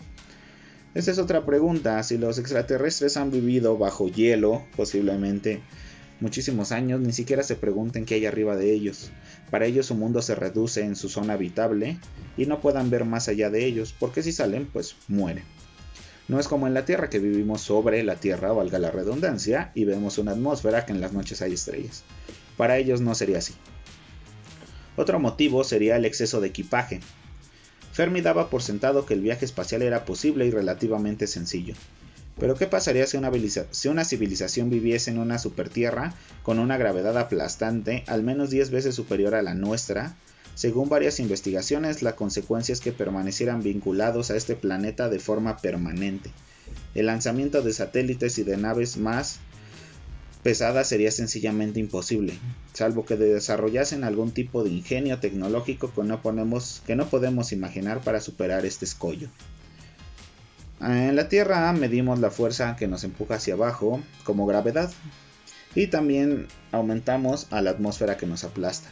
Esta 0.96 1.12
es 1.12 1.20
otra 1.20 1.46
pregunta. 1.46 2.02
Si 2.02 2.18
los 2.18 2.40
extraterrestres 2.40 3.18
han 3.18 3.30
vivido 3.30 3.78
bajo 3.78 4.08
hielo, 4.08 4.64
posiblemente 4.76 5.62
muchísimos 6.20 6.72
años, 6.72 7.00
ni 7.00 7.14
siquiera 7.14 7.44
se 7.44 7.56
pregunten 7.56 8.06
qué 8.06 8.16
hay 8.16 8.26
arriba 8.26 8.56
de 8.56 8.74
ellos. 8.74 9.12
Para 9.52 9.66
ellos 9.66 9.88
su 9.88 9.96
mundo 9.96 10.22
se 10.22 10.36
reduce 10.36 10.82
en 10.82 10.96
su 10.96 11.10
zona 11.10 11.34
habitable 11.34 12.00
y 12.38 12.46
no 12.46 12.62
puedan 12.62 12.90
ver 12.90 13.06
más 13.06 13.28
allá 13.28 13.50
de 13.50 13.66
ellos, 13.66 13.94
porque 13.98 14.24
si 14.24 14.32
salen, 14.32 14.66
pues 14.66 14.96
mueren. 15.08 15.44
No 16.28 16.40
es 16.40 16.48
como 16.48 16.68
en 16.68 16.74
la 16.74 16.86
Tierra 16.86 17.10
que 17.10 17.20
vivimos 17.20 17.62
sobre 17.62 18.04
la 18.04 18.16
Tierra, 18.16 18.52
valga 18.52 18.80
la 18.80 18.92
redundancia, 18.92 19.72
y 19.76 19.86
vemos 19.86 20.18
una 20.18 20.32
atmósfera 20.32 20.86
que 20.86 20.92
en 20.92 21.00
las 21.00 21.14
noches 21.14 21.42
hay 21.42 21.54
estrellas. 21.54 22.04
Para 22.58 22.78
ellos 22.78 23.00
no 23.00 23.16
sería 23.16 23.38
así. 23.38 23.54
Otro 24.98 25.20
motivo 25.20 25.64
sería 25.64 25.96
el 25.96 26.06
exceso 26.06 26.42
de 26.42 26.50
equipaje. 26.50 27.00
Fermi 27.94 28.22
daba 28.22 28.50
por 28.50 28.62
sentado 28.62 29.06
que 29.06 29.14
el 29.14 29.22
viaje 29.22 29.46
espacial 29.46 29.84
era 29.84 30.06
posible 30.06 30.46
y 30.46 30.52
relativamente 30.52 31.28
sencillo. 31.28 31.76
Pero 32.40 32.56
¿qué 32.56 32.68
pasaría 32.68 33.08
si 33.08 33.18
una, 33.18 34.06
civilización 34.06 34.70
viviese 34.70 35.10
en 35.10 35.18
una 35.18 35.40
supertierra 35.40 36.14
con 36.44 36.60
una 36.60 36.78
gravedad 36.78 37.18
aplastante 37.18 38.04
al 38.08 38.24
menos 38.24 38.50
10 38.52 38.70
veces 38.70 38.96
superior 38.96 39.34
a 39.34 39.42
la 39.42 39.56
nuestra? 39.56 40.16
Según 40.54 40.90
varias 40.90 41.20
investigaciones, 41.20 42.04
la 42.04 42.16
consecuencia 42.16 42.74
es 42.74 42.80
que 42.80 42.92
permanecieran 42.92 43.64
vinculados 43.64 44.32
a 44.32 44.36
este 44.36 44.56
planeta 44.56 45.10
de 45.10 45.20
forma 45.20 45.58
permanente. 45.58 46.32
El 46.96 47.08
lanzamiento 47.08 47.62
de 47.62 47.74
satélites 47.74 48.38
y 48.38 48.44
de 48.44 48.58
naves 48.58 48.98
más 48.98 49.40
pesadas 50.44 50.88
sería 50.88 51.12
sencillamente 51.12 51.80
imposible, 51.80 52.34
salvo 52.74 53.06
que 53.06 53.18
desarrollasen 53.18 54.04
algún 54.04 54.32
tipo 54.32 54.64
de 54.64 54.70
ingenio 54.70 55.20
tecnológico 55.20 55.92
que 55.94 56.04
no, 56.04 56.22
que 56.86 56.96
no 56.96 57.10
podemos 57.10 57.52
imaginar 57.52 58.02
para 58.02 58.22
superar 58.22 58.66
este 58.66 58.86
escollo. 58.86 59.30
En 60.80 61.16
la 61.16 61.28
Tierra 61.28 61.74
medimos 61.74 62.20
la 62.20 62.30
fuerza 62.30 62.76
que 62.76 62.88
nos 62.88 63.04
empuja 63.04 63.36
hacia 63.36 63.56
abajo 63.56 64.00
como 64.24 64.46
gravedad 64.46 64.92
y 65.74 65.88
también 65.88 66.48
aumentamos 66.72 67.48
a 67.50 67.62
la 67.62 67.72
atmósfera 67.72 68.16
que 68.16 68.28
nos 68.28 68.44
aplasta. 68.44 68.90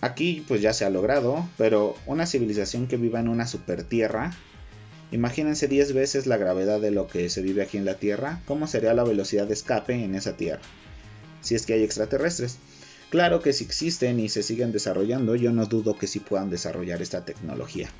Aquí 0.00 0.44
pues 0.46 0.62
ya 0.62 0.72
se 0.72 0.84
ha 0.84 0.90
logrado, 0.90 1.48
pero 1.58 1.96
una 2.06 2.24
civilización 2.24 2.86
que 2.86 2.96
viva 2.96 3.18
en 3.18 3.28
una 3.28 3.48
super 3.48 3.82
tierra, 3.82 4.30
imagínense 5.10 5.66
10 5.66 5.92
veces 5.92 6.26
la 6.26 6.36
gravedad 6.36 6.80
de 6.80 6.92
lo 6.92 7.08
que 7.08 7.28
se 7.30 7.42
vive 7.42 7.62
aquí 7.62 7.76
en 7.76 7.84
la 7.84 7.94
Tierra, 7.94 8.40
¿cómo 8.46 8.68
sería 8.68 8.94
la 8.94 9.04
velocidad 9.04 9.48
de 9.48 9.54
escape 9.54 10.04
en 10.04 10.14
esa 10.14 10.36
Tierra? 10.36 10.62
Si 11.40 11.56
es 11.56 11.66
que 11.66 11.74
hay 11.74 11.82
extraterrestres. 11.82 12.58
Claro 13.10 13.42
que 13.42 13.52
si 13.52 13.64
existen 13.64 14.20
y 14.20 14.28
se 14.28 14.44
siguen 14.44 14.70
desarrollando, 14.70 15.34
yo 15.34 15.50
no 15.50 15.66
dudo 15.66 15.98
que 15.98 16.06
sí 16.06 16.20
puedan 16.20 16.48
desarrollar 16.48 17.02
esta 17.02 17.24
tecnología 17.24 17.90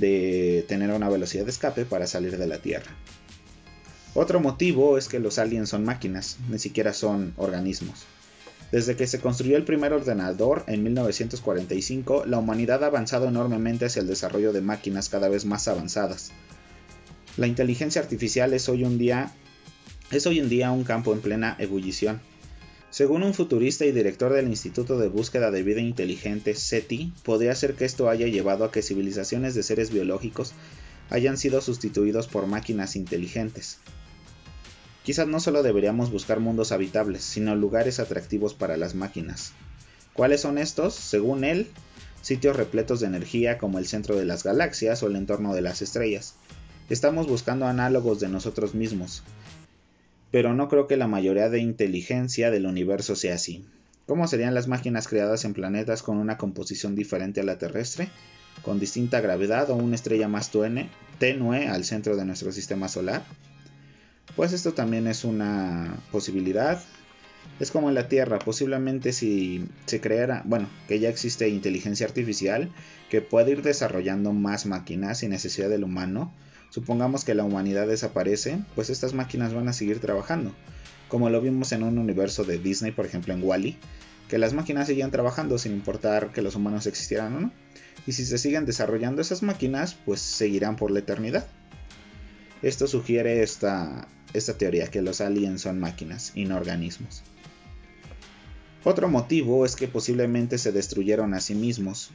de 0.00 0.64
tener 0.68 0.90
una 0.90 1.08
velocidad 1.08 1.44
de 1.44 1.50
escape 1.50 1.84
para 1.84 2.06
salir 2.06 2.38
de 2.38 2.46
la 2.46 2.58
Tierra. 2.58 2.90
Otro 4.14 4.40
motivo 4.40 4.98
es 4.98 5.08
que 5.08 5.20
los 5.20 5.38
aliens 5.38 5.68
son 5.68 5.84
máquinas, 5.84 6.38
ni 6.48 6.58
siquiera 6.58 6.92
son 6.92 7.34
organismos. 7.36 8.06
Desde 8.72 8.96
que 8.96 9.06
se 9.06 9.20
construyó 9.20 9.56
el 9.56 9.64
primer 9.64 9.92
ordenador 9.92 10.64
en 10.66 10.82
1945, 10.82 12.26
la 12.26 12.38
humanidad 12.38 12.84
ha 12.84 12.88
avanzado 12.88 13.28
enormemente 13.28 13.86
hacia 13.86 14.00
el 14.00 14.08
desarrollo 14.08 14.52
de 14.52 14.60
máquinas 14.60 15.08
cada 15.08 15.28
vez 15.28 15.46
más 15.46 15.68
avanzadas. 15.68 16.32
La 17.38 17.46
inteligencia 17.46 18.02
artificial 18.02 18.52
es 18.52 18.68
hoy, 18.68 18.84
día, 18.98 19.32
es 20.10 20.26
hoy 20.26 20.38
en 20.38 20.48
día 20.48 20.70
un 20.70 20.84
campo 20.84 21.12
en 21.12 21.20
plena 21.20 21.56
ebullición. 21.58 22.20
Según 22.90 23.22
un 23.22 23.34
futurista 23.34 23.84
y 23.84 23.92
director 23.92 24.32
del 24.32 24.48
Instituto 24.48 24.98
de 24.98 25.08
Búsqueda 25.08 25.50
de 25.50 25.62
Vida 25.62 25.80
Inteligente, 25.80 26.54
SETI, 26.54 27.12
podría 27.22 27.54
ser 27.54 27.74
que 27.74 27.84
esto 27.84 28.08
haya 28.08 28.26
llevado 28.26 28.64
a 28.64 28.72
que 28.72 28.80
civilizaciones 28.80 29.54
de 29.54 29.62
seres 29.62 29.90
biológicos 29.90 30.54
hayan 31.10 31.36
sido 31.36 31.60
sustituidos 31.60 32.28
por 32.28 32.46
máquinas 32.46 32.96
inteligentes. 32.96 33.78
Quizás 35.04 35.28
no 35.28 35.38
solo 35.38 35.62
deberíamos 35.62 36.10
buscar 36.10 36.40
mundos 36.40 36.72
habitables, 36.72 37.22
sino 37.22 37.54
lugares 37.54 38.00
atractivos 38.00 38.54
para 38.54 38.78
las 38.78 38.94
máquinas. 38.94 39.52
¿Cuáles 40.14 40.40
son 40.40 40.56
estos? 40.56 40.94
Según 40.94 41.44
él, 41.44 41.68
sitios 42.22 42.56
repletos 42.56 43.00
de 43.00 43.06
energía 43.06 43.58
como 43.58 43.78
el 43.78 43.86
centro 43.86 44.16
de 44.16 44.24
las 44.24 44.44
galaxias 44.44 45.02
o 45.02 45.08
el 45.08 45.16
entorno 45.16 45.54
de 45.54 45.60
las 45.60 45.82
estrellas. 45.82 46.34
Estamos 46.88 47.26
buscando 47.26 47.66
análogos 47.66 48.18
de 48.18 48.28
nosotros 48.28 48.74
mismos, 48.74 49.22
pero 50.30 50.54
no 50.54 50.68
creo 50.68 50.86
que 50.86 50.96
la 50.96 51.06
mayoría 51.06 51.48
de 51.48 51.60
inteligencia 51.60 52.50
del 52.50 52.66
universo 52.66 53.16
sea 53.16 53.34
así. 53.34 53.64
¿Cómo 54.06 54.26
serían 54.26 54.54
las 54.54 54.68
máquinas 54.68 55.06
creadas 55.06 55.44
en 55.44 55.52
planetas 55.52 56.02
con 56.02 56.16
una 56.16 56.38
composición 56.38 56.94
diferente 56.94 57.40
a 57.40 57.44
la 57.44 57.58
terrestre, 57.58 58.08
con 58.62 58.80
distinta 58.80 59.20
gravedad 59.20 59.70
o 59.70 59.76
una 59.76 59.96
estrella 59.96 60.28
más 60.28 60.50
tenue 61.18 61.68
al 61.68 61.84
centro 61.84 62.16
de 62.16 62.24
nuestro 62.24 62.52
sistema 62.52 62.88
solar? 62.88 63.22
Pues 64.34 64.52
esto 64.52 64.72
también 64.72 65.06
es 65.06 65.24
una 65.24 66.00
posibilidad. 66.10 66.82
Es 67.60 67.70
como 67.70 67.88
en 67.88 67.94
la 67.94 68.08
Tierra, 68.08 68.38
posiblemente 68.38 69.12
si 69.12 69.66
se 69.86 70.00
creara, 70.00 70.42
bueno, 70.44 70.68
que 70.86 71.00
ya 71.00 71.08
existe 71.08 71.48
inteligencia 71.48 72.06
artificial 72.06 72.70
que 73.10 73.20
puede 73.20 73.52
ir 73.52 73.62
desarrollando 73.62 74.32
más 74.32 74.64
máquinas 74.64 75.18
sin 75.18 75.30
necesidad 75.30 75.68
del 75.68 75.84
humano, 75.84 76.32
Supongamos 76.70 77.24
que 77.24 77.34
la 77.34 77.44
humanidad 77.44 77.86
desaparece, 77.86 78.60
pues 78.74 78.90
estas 78.90 79.14
máquinas 79.14 79.54
van 79.54 79.68
a 79.68 79.72
seguir 79.72 80.00
trabajando, 80.00 80.54
como 81.08 81.30
lo 81.30 81.40
vimos 81.40 81.72
en 81.72 81.82
un 81.82 81.98
universo 81.98 82.44
de 82.44 82.58
Disney, 82.58 82.92
por 82.92 83.06
ejemplo 83.06 83.32
en 83.32 83.42
Wally, 83.42 83.78
que 84.28 84.38
las 84.38 84.52
máquinas 84.52 84.86
seguían 84.86 85.10
trabajando 85.10 85.58
sin 85.58 85.72
importar 85.72 86.32
que 86.32 86.42
los 86.42 86.54
humanos 86.54 86.86
existieran 86.86 87.34
o 87.36 87.40
no. 87.40 87.52
Y 88.06 88.12
si 88.12 88.24
se 88.24 88.38
siguen 88.38 88.66
desarrollando 88.66 89.22
esas 89.22 89.42
máquinas, 89.42 89.94
pues 90.04 90.20
seguirán 90.20 90.76
por 90.76 90.90
la 90.90 91.00
eternidad. 91.00 91.46
Esto 92.62 92.86
sugiere 92.86 93.42
esta, 93.42 94.06
esta 94.34 94.58
teoría, 94.58 94.88
que 94.88 95.02
los 95.02 95.20
aliens 95.20 95.62
son 95.62 95.78
máquinas 95.78 96.32
y 96.34 96.44
no 96.44 96.56
organismos. 96.56 97.22
Otro 98.84 99.08
motivo 99.08 99.64
es 99.64 99.76
que 99.76 99.88
posiblemente 99.88 100.58
se 100.58 100.72
destruyeron 100.72 101.34
a 101.34 101.40
sí 101.40 101.54
mismos, 101.54 102.10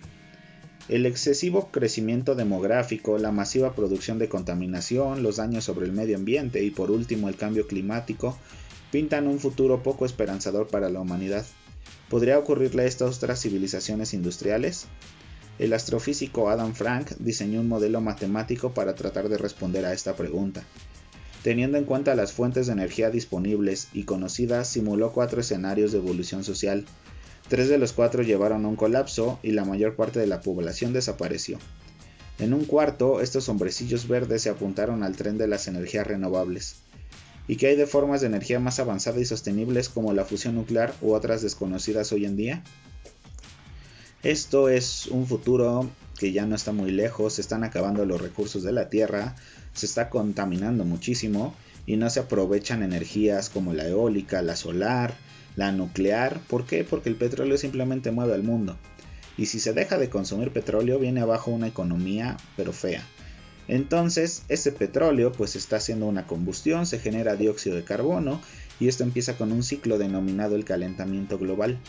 el 0.89 1.05
excesivo 1.05 1.69
crecimiento 1.71 2.35
demográfico, 2.35 3.17
la 3.17 3.31
masiva 3.31 3.73
producción 3.73 4.19
de 4.19 4.27
contaminación, 4.27 5.23
los 5.23 5.37
daños 5.37 5.63
sobre 5.63 5.85
el 5.85 5.93
medio 5.93 6.17
ambiente 6.17 6.63
y 6.63 6.71
por 6.71 6.91
último 6.91 7.29
el 7.29 7.37
cambio 7.37 7.67
climático 7.67 8.37
pintan 8.91 9.27
un 9.27 9.39
futuro 9.39 9.81
poco 9.81 10.05
esperanzador 10.05 10.67
para 10.67 10.89
la 10.89 10.99
humanidad. 10.99 11.45
¿Podría 12.09 12.37
ocurrirle 12.37 12.85
a 12.85 13.05
otras 13.05 13.41
civilizaciones 13.41 14.13
industriales? 14.13 14.85
El 15.57 15.73
astrofísico 15.73 16.49
Adam 16.49 16.73
Frank 16.73 17.11
diseñó 17.19 17.61
un 17.61 17.69
modelo 17.69 18.01
matemático 18.01 18.73
para 18.73 18.93
tratar 18.93 19.29
de 19.29 19.37
responder 19.37 19.85
a 19.85 19.93
esta 19.93 20.15
pregunta. 20.15 20.63
Teniendo 21.43 21.77
en 21.77 21.85
cuenta 21.85 22.15
las 22.15 22.33
fuentes 22.33 22.67
de 22.67 22.73
energía 22.73 23.09
disponibles 23.09 23.87
y 23.93 24.03
conocidas, 24.03 24.67
simuló 24.67 25.11
cuatro 25.11 25.41
escenarios 25.41 25.91
de 25.91 25.99
evolución 25.99 26.43
social, 26.43 26.85
Tres 27.53 27.69
de 27.69 27.77
los 27.77 27.93
cuatro 27.93 28.23
llevaron 28.23 28.65
a 28.65 28.67
un 28.67 28.75
colapso 28.75 29.37
y 29.43 29.51
la 29.51 29.63
mayor 29.63 29.95
parte 29.95 30.19
de 30.19 30.25
la 30.25 30.41
población 30.41 30.91
desapareció. 30.91 31.59
En 32.39 32.51
un 32.51 32.65
cuarto, 32.65 33.21
estos 33.21 33.47
hombrecillos 33.47 34.07
verdes 34.07 34.41
se 34.41 34.49
apuntaron 34.49 35.03
al 35.03 35.15
tren 35.15 35.37
de 35.37 35.47
las 35.47 35.67
energías 35.67 36.07
renovables. 36.07 36.77
¿Y 37.47 37.57
qué 37.57 37.67
hay 37.67 37.75
de 37.75 37.85
formas 37.85 38.21
de 38.21 38.25
energía 38.25 38.59
más 38.59 38.79
avanzadas 38.79 39.21
y 39.21 39.25
sostenibles 39.25 39.89
como 39.89 40.13
la 40.13 40.25
fusión 40.25 40.55
nuclear 40.55 40.95
u 40.99 41.13
otras 41.13 41.43
desconocidas 41.43 42.11
hoy 42.11 42.25
en 42.25 42.37
día? 42.37 42.63
Esto 44.23 44.67
es 44.67 45.05
un 45.05 45.27
futuro 45.27 45.87
que 46.17 46.31
ya 46.31 46.47
no 46.47 46.55
está 46.55 46.71
muy 46.71 46.89
lejos, 46.89 47.33
se 47.33 47.41
están 47.41 47.63
acabando 47.63 48.03
los 48.03 48.19
recursos 48.19 48.63
de 48.63 48.71
la 48.71 48.89
Tierra, 48.89 49.35
se 49.75 49.85
está 49.85 50.09
contaminando 50.09 50.85
muchísimo 50.85 51.53
y 51.85 51.97
no 51.97 52.09
se 52.09 52.21
aprovechan 52.21 52.81
energías 52.81 53.51
como 53.51 53.73
la 53.73 53.87
eólica, 53.87 54.41
la 54.41 54.55
solar, 54.55 55.13
la 55.55 55.71
nuclear. 55.71 56.39
¿Por 56.47 56.65
qué? 56.65 56.83
Porque 56.83 57.09
el 57.09 57.15
petróleo 57.15 57.57
simplemente 57.57 58.11
mueve 58.11 58.33
al 58.33 58.43
mundo. 58.43 58.77
Y 59.37 59.47
si 59.47 59.59
se 59.59 59.73
deja 59.73 59.97
de 59.97 60.09
consumir 60.09 60.51
petróleo, 60.51 60.99
viene 60.99 61.21
abajo 61.21 61.51
una 61.51 61.67
economía, 61.67 62.37
pero 62.55 62.71
fea. 62.73 63.03
Entonces, 63.67 64.43
ese 64.49 64.71
petróleo 64.71 65.31
pues 65.31 65.55
está 65.55 65.77
haciendo 65.77 66.05
una 66.05 66.27
combustión, 66.27 66.85
se 66.85 66.99
genera 66.99 67.35
dióxido 67.35 67.75
de 67.75 67.83
carbono 67.83 68.41
y 68.79 68.87
esto 68.87 69.03
empieza 69.03 69.37
con 69.37 69.51
un 69.51 69.63
ciclo 69.63 69.97
denominado 69.97 70.55
el 70.55 70.65
calentamiento 70.65 71.37
global. 71.37 71.79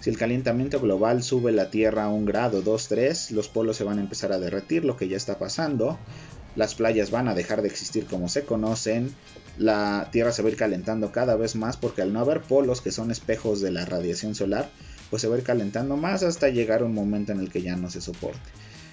Si 0.00 0.10
el 0.10 0.18
calentamiento 0.18 0.80
global 0.80 1.22
sube 1.22 1.52
la 1.52 1.70
Tierra 1.70 2.04
a 2.04 2.08
un 2.08 2.24
grado, 2.24 2.62
2, 2.62 2.88
3, 2.88 3.30
los 3.32 3.48
polos 3.48 3.76
se 3.76 3.84
van 3.84 3.98
a 3.98 4.02
empezar 4.02 4.32
a 4.32 4.38
derretir, 4.38 4.84
lo 4.84 4.96
que 4.96 5.08
ya 5.08 5.16
está 5.16 5.38
pasando. 5.38 5.98
Las 6.56 6.74
playas 6.74 7.10
van 7.10 7.28
a 7.28 7.34
dejar 7.34 7.62
de 7.62 7.68
existir 7.68 8.06
como 8.06 8.28
se 8.28 8.44
conocen, 8.44 9.14
la 9.58 10.08
Tierra 10.10 10.32
se 10.32 10.42
va 10.42 10.48
a 10.48 10.52
ir 10.52 10.58
calentando 10.58 11.12
cada 11.12 11.36
vez 11.36 11.54
más 11.54 11.76
porque 11.76 12.02
al 12.02 12.12
no 12.12 12.20
haber 12.20 12.42
polos 12.42 12.80
que 12.80 12.90
son 12.90 13.10
espejos 13.10 13.60
de 13.60 13.70
la 13.70 13.84
radiación 13.84 14.34
solar, 14.34 14.68
pues 15.10 15.22
se 15.22 15.28
va 15.28 15.36
a 15.36 15.38
ir 15.38 15.44
calentando 15.44 15.96
más 15.96 16.22
hasta 16.22 16.48
llegar 16.48 16.82
un 16.82 16.94
momento 16.94 17.32
en 17.32 17.40
el 17.40 17.50
que 17.50 17.62
ya 17.62 17.76
no 17.76 17.90
se 17.90 18.00
soporte. 18.00 18.50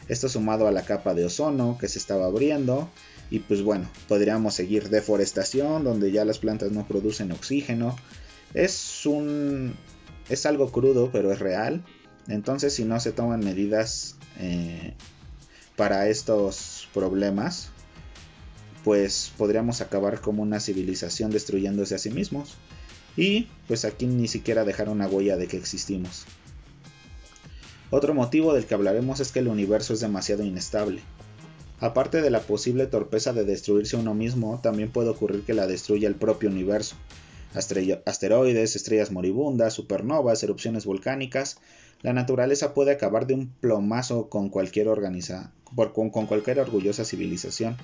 Esto 0.08 0.27
sumado 0.27 0.67
a 0.67 0.72
la 0.72 0.84
capa 0.84 1.13
de 1.13 1.25
ozono 1.25 1.77
que 1.79 1.88
se 1.88 2.00
estaba 2.00 2.25
abriendo 2.25 2.89
y 3.29 3.39
pues 3.39 3.62
bueno, 3.62 3.89
podríamos 4.08 4.53
seguir 4.53 4.89
deforestación 4.89 5.84
donde 5.84 6.12
ya 6.12 6.25
las 6.25 6.39
plantas 6.39 6.72
no 6.72 6.86
producen 6.88 7.32
oxígeno. 7.32 7.96
Es 8.53 9.05
un 9.05 9.75
es 10.29 10.46
algo 10.46 10.72
crudo 10.72 11.10
pero 11.12 11.32
es 11.32 11.39
real. 11.39 11.84
Entonces 12.27 12.74
si 12.74 12.84
no 12.84 13.00
se 13.00 13.12
toman 13.12 13.39
medidas 13.41 14.15
eh, 14.39 14.93
para 15.75 16.10
estos 16.10 16.88
problemas, 16.94 17.70
pues 18.84 19.32
podríamos 19.38 19.82
acabar 19.82 20.22
como 20.22 20.44
una 20.44 20.60
civilización 20.60 21.32
destruyéndose 21.32 21.96
a 21.96 22.00
sí 22.00 22.10
mismos. 22.10 22.58
Y 23.15 23.48
pues 23.68 23.86
aquí 23.86 24.08
ni 24.08 24.27
siquiera 24.27 24.65
dejar 24.65 24.89
una 24.89 25.08
huella 25.08 25.38
de 25.38 25.48
que 25.48 25.58
existimos. 25.58 26.25
Otro 27.92 28.15
motivo 28.15 28.53
del 28.53 28.65
que 28.65 28.74
hablaremos 28.74 29.20
es 29.20 29.32
que 29.32 29.39
el 29.39 29.48
universo 29.48 29.94
es 29.94 30.00
demasiado 30.00 30.44
inestable. 30.44 31.01
Aparte 31.80 32.22
de 32.22 32.32
la 32.32 32.39
posible 32.39 32.88
torpeza 32.88 33.34
de 33.34 33.46
destruirse 33.46 33.98
uno 33.98 34.13
mismo, 34.15 34.60
también 34.63 34.92
puede 34.92 35.10
ocurrir 35.10 35.44
que 35.44 35.53
la 35.53 35.68
destruya 35.68 36.08
el 36.08 36.15
propio 36.15 36.50
universo. 36.50 36.96
Asteroides, 37.53 38.75
estrellas 38.75 39.12
moribundas, 39.12 39.74
supernovas, 39.74 40.42
erupciones 40.44 40.86
volcánicas. 40.86 41.58
La 42.03 42.12
naturaleza 42.12 42.74
puede 42.74 42.91
acabar 42.91 43.27
de 43.27 43.33
un 43.33 43.48
plomazo 43.48 44.29
con 44.29 44.50
cualquier, 44.50 44.88
con, 45.93 46.10
con 46.10 46.27
cualquier 46.27 46.60
orgullosa 46.60 47.05
civilización. 47.05 47.77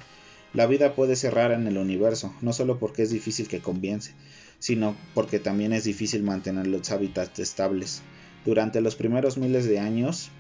La 0.53 0.67
vida 0.67 0.93
puede 0.93 1.15
ser 1.15 1.35
rara 1.35 1.55
en 1.55 1.65
el 1.67 1.77
universo, 1.77 2.33
no 2.41 2.51
solo 2.51 2.79
porque 2.79 3.03
es 3.03 3.11
difícil 3.11 3.47
que 3.47 3.61
comience, 3.61 4.13
sino 4.59 4.95
porque 5.13 5.39
también 5.39 5.71
es 5.71 5.85
difícil 5.85 6.21
mantener 6.23 6.67
los 6.67 6.91
hábitats 6.91 7.39
estables. 7.39 8.01
Durante 8.45 8.81
los 8.81 8.97
primeros 8.97 9.37
miles 9.37 9.65
de 9.65 9.79
años, 9.79 10.31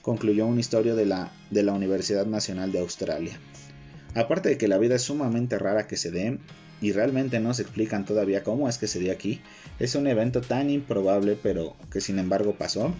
concluyó 0.00 0.46
un 0.46 0.58
historia 0.58 0.94
de 0.94 1.04
la, 1.04 1.30
de 1.50 1.62
la 1.62 1.74
Universidad 1.74 2.24
Nacional 2.24 2.72
de 2.72 2.78
Australia. 2.78 3.38
Aparte 4.14 4.48
de 4.48 4.56
que 4.56 4.68
la 4.68 4.78
vida 4.78 4.94
es 4.94 5.02
sumamente 5.02 5.58
rara 5.58 5.86
que 5.86 5.98
se 5.98 6.10
dé, 6.10 6.38
y 6.80 6.92
realmente 6.92 7.40
no 7.40 7.54
se 7.54 7.62
explican 7.62 8.04
todavía 8.04 8.42
cómo 8.42 8.68
es 8.68 8.78
que 8.78 8.86
se 8.86 8.98
dio 8.98 9.12
aquí, 9.12 9.40
es 9.78 9.94
un 9.94 10.06
evento 10.06 10.40
tan 10.40 10.70
improbable 10.70 11.38
pero 11.42 11.76
que 11.90 12.00
sin 12.00 12.18
embargo 12.18 12.54
pasó. 12.54 12.94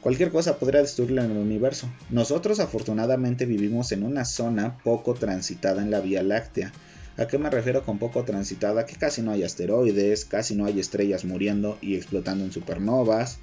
Cualquier 0.00 0.30
cosa 0.30 0.58
podría 0.58 0.80
destruirlo 0.80 1.22
en 1.22 1.32
el 1.32 1.36
universo. 1.36 1.90
Nosotros 2.08 2.58
afortunadamente 2.60 3.44
vivimos 3.44 3.92
en 3.92 4.02
una 4.02 4.24
zona 4.24 4.78
poco 4.82 5.14
transitada 5.14 5.82
en 5.82 5.90
la 5.90 6.00
Vía 6.00 6.22
Láctea. 6.22 6.72
¿A 7.18 7.26
qué 7.26 7.36
me 7.36 7.50
refiero 7.50 7.84
con 7.84 7.98
poco 7.98 8.24
transitada? 8.24 8.86
Que 8.86 8.96
casi 8.96 9.20
no 9.20 9.30
hay 9.30 9.42
asteroides, 9.42 10.24
casi 10.24 10.54
no 10.54 10.64
hay 10.64 10.80
estrellas 10.80 11.24
muriendo 11.24 11.76
y 11.82 11.96
explotando 11.96 12.44
en 12.44 12.52
supernovas, 12.52 13.40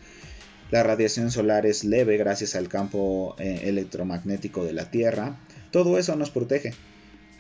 la 0.70 0.84
radiación 0.84 1.32
solar 1.32 1.66
es 1.66 1.86
leve 1.86 2.18
gracias 2.18 2.56
al 2.56 2.68
campo 2.68 3.36
eh, 3.40 3.62
electromagnético 3.64 4.66
de 4.66 4.74
la 4.74 4.92
Tierra. 4.92 5.40
Todo 5.72 5.98
eso 5.98 6.16
nos 6.18 6.30
protege. 6.30 6.74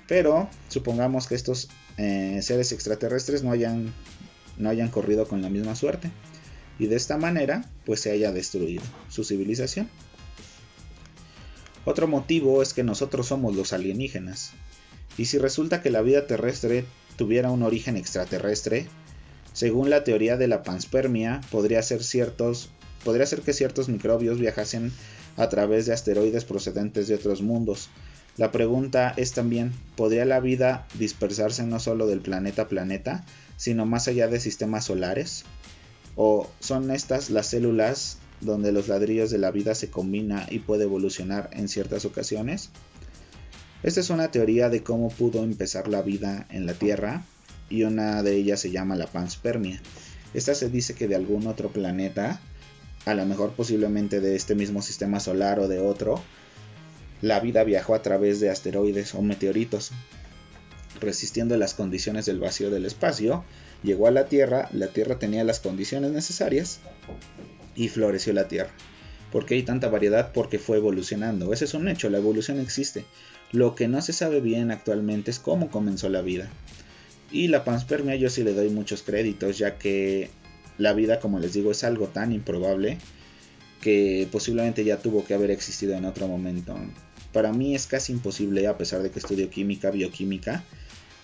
Pero 0.07 0.49
supongamos 0.69 1.27
que 1.27 1.35
estos 1.35 1.67
eh, 1.97 2.39
seres 2.41 2.71
extraterrestres 2.71 3.43
no 3.43 3.51
hayan, 3.51 3.93
no 4.57 4.69
hayan 4.69 4.87
corrido 4.87 5.27
con 5.27 5.41
la 5.41 5.49
misma 5.49 5.75
suerte. 5.75 6.09
Y 6.79 6.87
de 6.87 6.95
esta 6.95 7.17
manera, 7.17 7.69
pues 7.85 8.01
se 8.01 8.11
haya 8.11 8.31
destruido 8.31 8.83
su 9.09 9.23
civilización. 9.23 9.89
Otro 11.85 12.07
motivo 12.07 12.61
es 12.61 12.73
que 12.73 12.83
nosotros 12.83 13.27
somos 13.27 13.55
los 13.55 13.73
alienígenas. 13.73 14.51
Y 15.17 15.25
si 15.25 15.37
resulta 15.37 15.81
que 15.81 15.89
la 15.89 16.01
vida 16.01 16.27
terrestre 16.27 16.85
tuviera 17.15 17.49
un 17.49 17.63
origen 17.63 17.97
extraterrestre, 17.97 18.87
según 19.53 19.89
la 19.89 20.03
teoría 20.03 20.37
de 20.37 20.47
la 20.47 20.63
panspermia, 20.63 21.41
podría 21.49 21.81
ser 21.81 22.03
ciertos 22.03 22.69
podría 23.03 23.25
ser 23.25 23.41
que 23.41 23.53
ciertos 23.53 23.87
microbios 23.87 24.37
viajasen 24.37 24.91
a 25.37 25.47
través 25.49 25.85
de 25.85 25.93
asteroides 25.93 26.43
procedentes 26.43 27.07
de 27.07 27.15
otros 27.15 27.41
mundos. 27.41 27.89
La 28.35 28.51
pregunta 28.51 29.13
es 29.17 29.31
también, 29.31 29.71
¿podría 29.95 30.25
la 30.25 30.39
vida 30.39 30.85
dispersarse 30.95 31.65
no 31.65 31.79
solo 31.79 32.05
del 32.05 32.19
planeta 32.19 32.63
a 32.63 32.67
planeta, 32.67 33.25
sino 33.55 33.85
más 33.85 34.07
allá 34.07 34.27
de 34.27 34.39
sistemas 34.39 34.85
solares? 34.85 35.45
¿O 36.17 36.49
son 36.59 36.91
estas 36.91 37.29
las 37.29 37.47
células 37.47 38.17
donde 38.41 38.71
los 38.71 38.87
ladrillos 38.87 39.29
de 39.29 39.37
la 39.37 39.51
vida 39.51 39.75
se 39.75 39.89
combina 39.89 40.47
y 40.49 40.59
puede 40.59 40.83
evolucionar 40.83 41.49
en 41.53 41.69
ciertas 41.69 42.05
ocasiones? 42.05 42.71
Esta 43.83 43.99
es 43.99 44.09
una 44.09 44.31
teoría 44.31 44.69
de 44.69 44.81
cómo 44.83 45.09
pudo 45.09 45.43
empezar 45.43 45.87
la 45.87 46.01
vida 46.01 46.47
en 46.49 46.65
la 46.65 46.73
Tierra 46.73 47.23
y 47.69 47.83
una 47.83 48.23
de 48.23 48.35
ellas 48.35 48.59
se 48.59 48.71
llama 48.71 48.95
la 48.95 49.05
panspermia. 49.05 49.79
Esta 50.33 50.55
se 50.55 50.69
dice 50.69 50.95
que 50.95 51.07
de 51.07 51.15
algún 51.15 51.45
otro 51.45 51.69
planeta 51.69 52.41
a 53.05 53.13
lo 53.13 53.25
mejor 53.25 53.51
posiblemente 53.51 54.19
de 54.19 54.35
este 54.35 54.53
mismo 54.53 54.81
sistema 54.81 55.19
solar 55.21 55.59
o 55.59 55.67
de 55.69 55.79
otro, 55.79 56.21
la 57.21 57.39
vida 57.39 57.63
viajó 57.63 57.95
a 57.95 58.01
través 58.01 58.39
de 58.41 58.49
asteroides 58.49 59.15
o 59.15 59.21
meteoritos. 59.21 59.91
Resistiendo 60.99 61.55
las 61.57 61.73
condiciones 61.73 62.25
del 62.25 62.39
vacío 62.39 62.69
del 62.69 62.85
espacio, 62.85 63.45
llegó 63.83 64.07
a 64.07 64.11
la 64.11 64.25
Tierra, 64.25 64.69
la 64.71 64.87
Tierra 64.87 65.19
tenía 65.19 65.43
las 65.43 65.59
condiciones 65.59 66.11
necesarias 66.11 66.79
y 67.75 67.89
floreció 67.89 68.33
la 68.33 68.47
Tierra. 68.47 68.71
¿Por 69.31 69.45
qué 69.45 69.55
hay 69.55 69.63
tanta 69.63 69.89
variedad? 69.89 70.31
Porque 70.33 70.57
fue 70.57 70.77
evolucionando. 70.77 71.51
Ese 71.53 71.65
es 71.65 71.73
un 71.73 71.87
hecho, 71.87 72.09
la 72.09 72.17
evolución 72.17 72.59
existe. 72.59 73.05
Lo 73.51 73.75
que 73.75 73.87
no 73.87 74.01
se 74.01 74.13
sabe 74.13 74.41
bien 74.41 74.71
actualmente 74.71 75.31
es 75.31 75.39
cómo 75.39 75.69
comenzó 75.69 76.09
la 76.09 76.21
vida. 76.21 76.49
Y 77.31 77.49
la 77.49 77.65
panspermia 77.65 78.15
yo 78.15 78.29
sí 78.29 78.43
le 78.43 78.53
doy 78.53 78.69
muchos 78.69 79.03
créditos, 79.03 79.57
ya 79.57 79.77
que 79.77 80.29
la 80.77 80.93
vida, 80.93 81.19
como 81.19 81.39
les 81.39 81.53
digo, 81.53 81.71
es 81.71 81.83
algo 81.83 82.07
tan 82.07 82.31
improbable 82.31 82.97
que 83.81 84.27
posiblemente 84.31 84.83
ya 84.83 84.97
tuvo 84.97 85.25
que 85.25 85.33
haber 85.33 85.51
existido 85.51 85.95
en 85.95 86.05
otro 86.05 86.27
momento. 86.27 86.77
Para 87.33 87.51
mí 87.51 87.75
es 87.75 87.85
casi 87.85 88.13
imposible, 88.13 88.65
a 88.67 88.77
pesar 88.77 89.03
de 89.03 89.11
que 89.11 89.19
estudio 89.19 89.49
química, 89.49 89.91
bioquímica, 89.91 90.63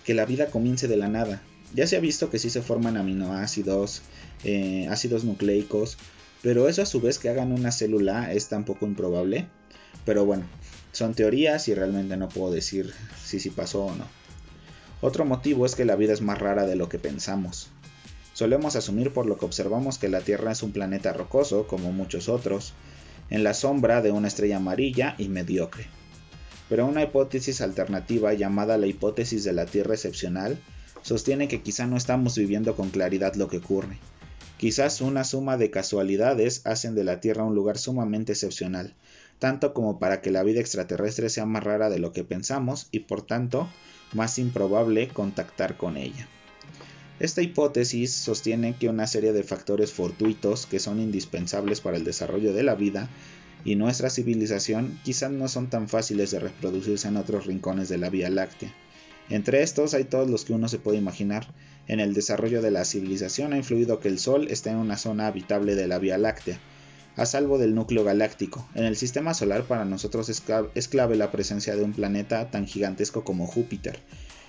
que 0.04 0.14
la 0.14 0.26
vida 0.26 0.46
comience 0.46 0.88
de 0.88 0.96
la 0.96 1.08
nada. 1.08 1.42
Ya 1.74 1.88
se 1.88 1.96
ha 1.96 2.00
visto 2.00 2.30
que 2.30 2.38
sí 2.38 2.50
se 2.50 2.62
forman 2.62 2.96
aminoácidos, 2.96 4.02
eh, 4.44 4.86
ácidos 4.88 5.24
nucleicos, 5.24 5.98
pero 6.40 6.68
eso 6.68 6.82
a 6.82 6.86
su 6.86 7.00
vez 7.00 7.18
que 7.18 7.28
hagan 7.28 7.50
una 7.50 7.72
célula 7.72 8.32
es 8.32 8.48
tan 8.48 8.64
poco 8.64 8.86
improbable. 8.86 9.48
Pero 10.04 10.24
bueno, 10.24 10.44
son 10.92 11.14
teorías 11.14 11.66
y 11.68 11.74
realmente 11.74 12.16
no 12.16 12.28
puedo 12.28 12.52
decir 12.52 12.92
si 13.22 13.40
sí 13.40 13.50
pasó 13.50 13.86
o 13.86 13.94
no. 13.94 14.06
Otro 15.00 15.24
motivo 15.24 15.66
es 15.66 15.74
que 15.74 15.84
la 15.84 15.96
vida 15.96 16.12
es 16.12 16.20
más 16.20 16.38
rara 16.38 16.66
de 16.66 16.76
lo 16.76 16.88
que 16.88 16.98
pensamos. 16.98 17.70
Solemos 18.34 18.76
asumir 18.76 19.12
por 19.12 19.26
lo 19.26 19.38
que 19.38 19.44
observamos 19.44 19.98
que 19.98 20.08
la 20.08 20.20
Tierra 20.20 20.52
es 20.52 20.62
un 20.62 20.72
planeta 20.72 21.12
rocoso, 21.12 21.66
como 21.66 21.92
muchos 21.92 22.28
otros, 22.28 22.72
en 23.30 23.42
la 23.42 23.54
sombra 23.54 24.02
de 24.02 24.12
una 24.12 24.28
estrella 24.28 24.56
amarilla 24.56 25.14
y 25.18 25.28
mediocre. 25.28 25.86
Pero 26.68 26.86
una 26.86 27.02
hipótesis 27.02 27.60
alternativa 27.60 28.32
llamada 28.32 28.78
la 28.78 28.86
hipótesis 28.86 29.44
de 29.44 29.52
la 29.52 29.66
Tierra 29.66 29.94
excepcional 29.94 30.58
sostiene 31.02 31.48
que 31.48 31.62
quizá 31.62 31.86
no 31.86 31.96
estamos 31.96 32.36
viviendo 32.36 32.76
con 32.76 32.90
claridad 32.90 33.34
lo 33.34 33.48
que 33.48 33.58
ocurre. 33.58 33.98
Quizás 34.56 35.00
una 35.00 35.24
suma 35.24 35.56
de 35.56 35.70
casualidades 35.70 36.62
hacen 36.64 36.94
de 36.94 37.04
la 37.04 37.20
Tierra 37.20 37.44
un 37.44 37.54
lugar 37.54 37.76
sumamente 37.76 38.32
excepcional, 38.32 38.94
tanto 39.38 39.74
como 39.74 39.98
para 39.98 40.20
que 40.20 40.30
la 40.30 40.42
vida 40.42 40.60
extraterrestre 40.60 41.28
sea 41.28 41.44
más 41.44 41.64
rara 41.64 41.90
de 41.90 41.98
lo 41.98 42.12
que 42.12 42.24
pensamos 42.24 42.88
y 42.90 43.00
por 43.00 43.22
tanto 43.22 43.68
más 44.12 44.38
improbable 44.38 45.08
contactar 45.08 45.76
con 45.76 45.96
ella. 45.96 46.28
Esta 47.20 47.42
hipótesis 47.42 48.12
sostiene 48.12 48.76
que 48.76 48.88
una 48.88 49.06
serie 49.06 49.32
de 49.32 49.42
factores 49.42 49.92
fortuitos 49.92 50.66
que 50.66 50.80
son 50.80 51.00
indispensables 51.00 51.80
para 51.80 51.96
el 51.96 52.04
desarrollo 52.04 52.52
de 52.52 52.62
la 52.62 52.74
vida 52.74 53.08
y 53.64 53.76
nuestra 53.76 54.10
civilización 54.10 54.98
quizás 55.04 55.30
no 55.30 55.48
son 55.48 55.70
tan 55.70 55.88
fáciles 55.88 56.30
de 56.30 56.40
reproducirse 56.40 57.08
en 57.08 57.16
otros 57.16 57.46
rincones 57.46 57.88
de 57.88 57.98
la 57.98 58.10
Vía 58.10 58.30
Láctea. 58.30 58.74
Entre 59.30 59.62
estos 59.62 59.94
hay 59.94 60.04
todos 60.04 60.28
los 60.28 60.44
que 60.44 60.52
uno 60.52 60.68
se 60.68 60.78
puede 60.78 60.98
imaginar. 60.98 61.46
En 61.86 62.00
el 62.00 62.14
desarrollo 62.14 62.62
de 62.62 62.70
la 62.70 62.84
civilización 62.84 63.52
ha 63.52 63.58
influido 63.58 64.00
que 64.00 64.08
el 64.08 64.18
Sol 64.18 64.48
esté 64.50 64.70
en 64.70 64.76
una 64.76 64.96
zona 64.96 65.26
habitable 65.26 65.74
de 65.74 65.86
la 65.86 65.98
Vía 65.98 66.18
Láctea, 66.18 66.58
a 67.16 67.26
salvo 67.26 67.58
del 67.58 67.74
núcleo 67.74 68.04
galáctico. 68.04 68.66
En 68.74 68.84
el 68.84 68.96
sistema 68.96 69.34
solar 69.34 69.64
para 69.64 69.84
nosotros 69.84 70.28
es 70.28 70.88
clave 70.88 71.16
la 71.16 71.30
presencia 71.30 71.76
de 71.76 71.84
un 71.84 71.92
planeta 71.92 72.50
tan 72.50 72.66
gigantesco 72.66 73.24
como 73.24 73.46
Júpiter, 73.46 73.98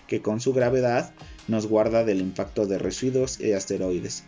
que 0.07 0.21
con 0.21 0.39
su 0.39 0.53
gravedad 0.53 1.13
nos 1.47 1.67
guarda 1.67 2.03
del 2.03 2.21
impacto 2.21 2.65
de 2.65 2.77
residuos 2.77 3.39
y 3.39 3.53
asteroides. 3.53 4.23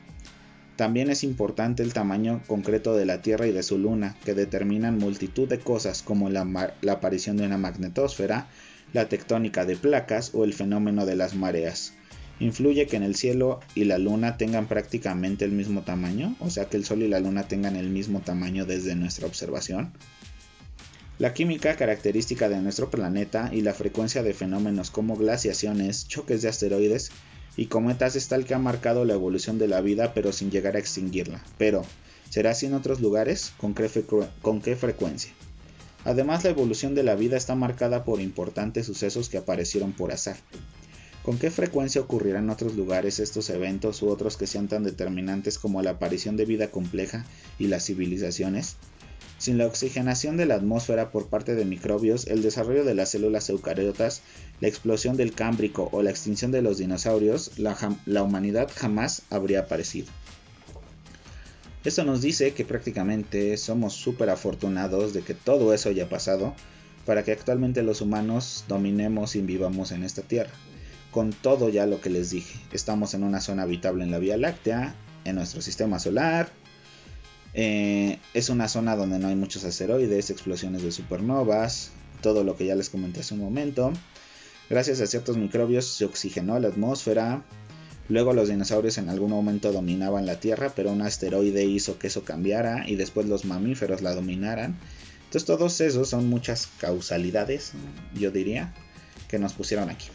También 0.77 1.09
es 1.09 1.23
importante 1.23 1.81
el 1.81 1.93
tamaño 1.93 2.43
concreto 2.45 2.95
de 2.95 3.07
la 3.07 3.23
Tierra 3.23 3.47
y 3.47 3.51
de 3.51 3.63
su 3.63 3.79
luna, 3.79 4.15
que 4.23 4.35
determinan 4.35 4.99
multitud 4.99 5.47
de 5.47 5.59
cosas 5.59 6.03
como 6.03 6.29
la, 6.29 6.45
aparición 6.87 7.35
de 7.35 7.47
una 7.47 7.57
magnetosfera, 7.57 8.47
la 8.93 9.09
tectónica 9.09 9.65
de 9.65 9.75
placas 9.75 10.31
o 10.33 10.43
el 10.43 10.53
fenómeno 10.53 11.05
de 11.05 11.15
las 11.15 11.35
mareas. 11.35 11.93
Influye 12.39 12.85
que 12.85 12.97
en 12.97 13.03
el 13.03 13.15
cielo 13.15 13.59
y 13.73 13.85
la 13.85 13.97
luna 13.97 14.37
tengan 14.37 14.67
prácticamente 14.67 15.45
el 15.45 15.51
mismo 15.51 15.81
tamaño, 15.81 16.35
o 16.39 16.49
sea 16.49 16.65
que 16.65 16.77
el 16.77 16.85
sol 16.85 17.01
y 17.01 17.07
la 17.07 17.19
luna 17.19 17.47
tengan 17.47 17.75
el 17.75 17.89
mismo 17.89 18.21
tamaño 18.21 18.65
desde 18.65 18.95
nuestra 18.95 19.25
observación. 19.25 19.91
La 21.17 21.33
química 21.33 21.75
característica 21.75 22.47
de 22.47 22.61
nuestro 22.61 22.91
planeta 22.91 23.49
y 23.51 23.61
la 23.61 23.73
frecuencia 23.73 24.21
de 24.21 24.35
fenómenos 24.35 24.91
como 24.91 25.15
glaciaciones, 25.15 26.07
choques 26.07 26.43
de 26.43 26.49
asteroides 26.49 27.11
y 27.55 27.65
cometas 27.65 28.15
es 28.15 28.27
tal 28.27 28.45
que 28.45 28.53
ha 28.53 28.59
marcado 28.59 29.03
la 29.03 29.15
evolución 29.15 29.57
de 29.57 29.67
la 29.67 29.81
vida 29.81 30.13
pero 30.13 30.31
sin 30.31 30.51
llegar 30.51 30.75
a 30.75 30.79
extinguirla. 30.79 31.43
Pero, 31.57 31.83
¿será 32.29 32.51
así 32.51 32.67
en 32.67 32.75
otros 32.75 33.01
lugares? 33.01 33.51
¿Con 33.57 33.73
qué, 33.73 33.89
¿Con 34.43 34.61
qué 34.61 34.75
frecuencia? 34.75 35.31
Además, 36.07 36.45
la 36.45 36.51
evolución 36.51 36.95
de 36.95 37.03
la 37.03 37.15
vida 37.15 37.35
está 37.35 37.53
marcada 37.53 38.05
por 38.05 38.21
importantes 38.21 38.85
sucesos 38.85 39.27
que 39.27 39.39
aparecieron 39.39 39.91
por 39.91 40.13
azar. 40.13 40.37
¿Con 41.21 41.37
qué 41.37 41.51
frecuencia 41.51 41.99
ocurrirán 41.99 42.45
en 42.45 42.49
otros 42.51 42.77
lugares 42.77 43.19
estos 43.19 43.49
eventos 43.49 44.01
u 44.01 44.07
otros 44.07 44.37
que 44.37 44.47
sean 44.47 44.69
tan 44.69 44.85
determinantes 44.85 45.57
como 45.57 45.81
la 45.81 45.91
aparición 45.91 46.37
de 46.37 46.45
vida 46.45 46.71
compleja 46.71 47.25
y 47.59 47.67
las 47.67 47.83
civilizaciones? 47.83 48.77
Sin 49.37 49.57
la 49.57 49.67
oxigenación 49.67 50.37
de 50.37 50.45
la 50.45 50.55
atmósfera 50.55 51.11
por 51.11 51.27
parte 51.27 51.55
de 51.55 51.65
microbios, 51.65 52.25
el 52.27 52.41
desarrollo 52.41 52.85
de 52.85 52.95
las 52.95 53.09
células 53.09 53.49
eucariotas, 53.49 54.21
la 54.61 54.69
explosión 54.69 55.17
del 55.17 55.33
Cámbrico 55.33 55.89
o 55.91 56.03
la 56.03 56.09
extinción 56.11 56.51
de 56.51 56.61
los 56.61 56.77
dinosaurios, 56.77 57.51
la, 57.57 58.23
humanidad 58.23 58.71
jamás 58.73 59.23
habría 59.29 59.59
aparecido. 59.59 60.07
Esto 61.87 62.03
nos 62.03 62.21
dice 62.21 62.53
que 62.53 62.65
prácticamente 62.65 63.55
somos 63.55 63.93
súper 63.93 64.29
afortunados 64.29 65.13
de 65.13 65.21
que 65.21 65.33
todo 65.33 65.73
eso 65.73 65.87
haya 65.87 66.09
pasado, 66.09 66.53
para 67.05 67.23
que 67.23 67.31
actualmente 67.31 67.81
los 67.81 68.01
humanos 68.01 68.65
dominemos 68.67 69.37
y 69.37 69.41
vivamos 69.41 69.93
en 69.93 70.03
esta 70.03 70.21
Tierra. 70.21 70.51
Con 71.11 71.31
todo 71.31 71.69
ya 71.69 71.85
lo 71.85 72.01
que 72.01 72.09
les 72.09 72.29
dije, 72.29 72.59
estamos 72.73 73.13
en 73.13 73.23
una 73.23 73.39
zona 73.39 73.63
habitable 73.63 74.03
en 74.03 74.11
la 74.11 74.19
Vía 74.19 74.35
Láctea, 74.35 74.95
en 75.23 75.35
nuestro 75.35 75.61
sistema 75.61 75.97
solar. 75.97 76.49
Eh, 77.53 78.19
es 78.33 78.49
una 78.49 78.67
zona 78.67 78.97
donde 78.97 79.17
no 79.17 79.29
hay 79.29 79.37
muchos 79.37 79.63
asteroides, 79.63 80.29
explosiones 80.29 80.83
de 80.83 80.91
supernovas, 80.91 81.91
todo 82.21 82.43
lo 82.43 82.57
que 82.57 82.65
ya 82.65 82.75
les 82.75 82.89
comenté 82.89 83.21
hace 83.21 83.33
un 83.33 83.39
momento. 83.39 83.93
Gracias 84.69 84.99
a 84.99 85.07
ciertos 85.07 85.37
microbios 85.37 85.85
se 85.85 86.03
oxigenó 86.03 86.59
la 86.59 86.67
atmósfera. 86.67 87.45
Luego 88.09 88.33
los 88.33 88.47
dinosaurios 88.47 88.97
en 88.97 89.09
algún 89.09 89.31
momento 89.31 89.71
dominaban 89.71 90.25
la 90.25 90.39
Tierra, 90.39 90.71
pero 90.75 90.91
un 90.91 91.01
asteroide 91.01 91.65
hizo 91.65 91.99
que 91.99 92.07
eso 92.07 92.23
cambiara 92.23 92.87
y 92.87 92.95
después 92.95 93.27
los 93.27 93.43
mamíferos 93.43 94.01
la 94.01 94.15
dominaran. 94.15 94.77
Entonces 95.25 95.45
todos 95.45 95.81
esos 95.81 96.07
son 96.09 96.29
muchas 96.29 96.69
causalidades, 96.79 97.73
yo 98.13 98.31
diría, 98.31 98.73
que 99.27 99.39
nos 99.39 99.53
pusieron 99.53 99.89
aquí. 99.89 100.07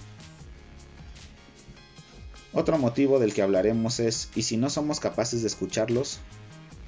Otro 2.55 2.78
motivo 2.78 3.18
del 3.18 3.35
que 3.35 3.42
hablaremos 3.42 4.00
es, 4.00 4.31
¿y 4.35 4.42
si 4.42 4.57
no 4.57 4.70
somos 4.70 5.00
capaces 5.00 5.42
de 5.42 5.48
escucharlos? 5.48 6.20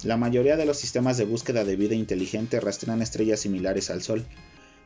La 0.03 0.17
mayoría 0.17 0.57
de 0.57 0.65
los 0.65 0.77
sistemas 0.77 1.17
de 1.17 1.25
búsqueda 1.25 1.63
de 1.63 1.75
vida 1.75 1.95
inteligente 1.95 2.59
rastrean 2.59 3.01
estrellas 3.01 3.39
similares 3.39 3.89
al 3.89 4.03
Sol. 4.03 4.25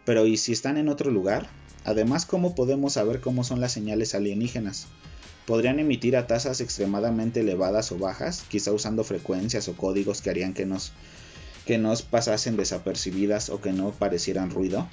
Pero 0.05 0.25
¿y 0.25 0.37
si 0.37 0.53
están 0.53 0.77
en 0.77 0.87
otro 0.87 1.11
lugar? 1.11 1.49
Además, 1.83 2.25
¿cómo 2.25 2.55
podemos 2.55 2.93
saber 2.93 3.19
cómo 3.19 3.43
son 3.43 3.59
las 3.59 3.73
señales 3.73 4.15
alienígenas? 4.15 4.87
¿Podrían 5.49 5.79
emitir 5.79 6.15
a 6.15 6.27
tasas 6.27 6.61
extremadamente 6.61 7.39
elevadas 7.39 7.91
o 7.91 7.97
bajas, 7.97 8.43
quizá 8.49 8.71
usando 8.71 9.03
frecuencias 9.03 9.67
o 9.67 9.75
códigos 9.75 10.21
que 10.21 10.29
harían 10.29 10.53
que 10.53 10.67
nos, 10.67 10.91
pasasen 12.03 12.55
desapercibidas 12.55 13.49
o 13.49 13.59
que 13.59 13.73
no 13.73 13.89
parecieran 13.89 14.51
ruido? 14.51 14.87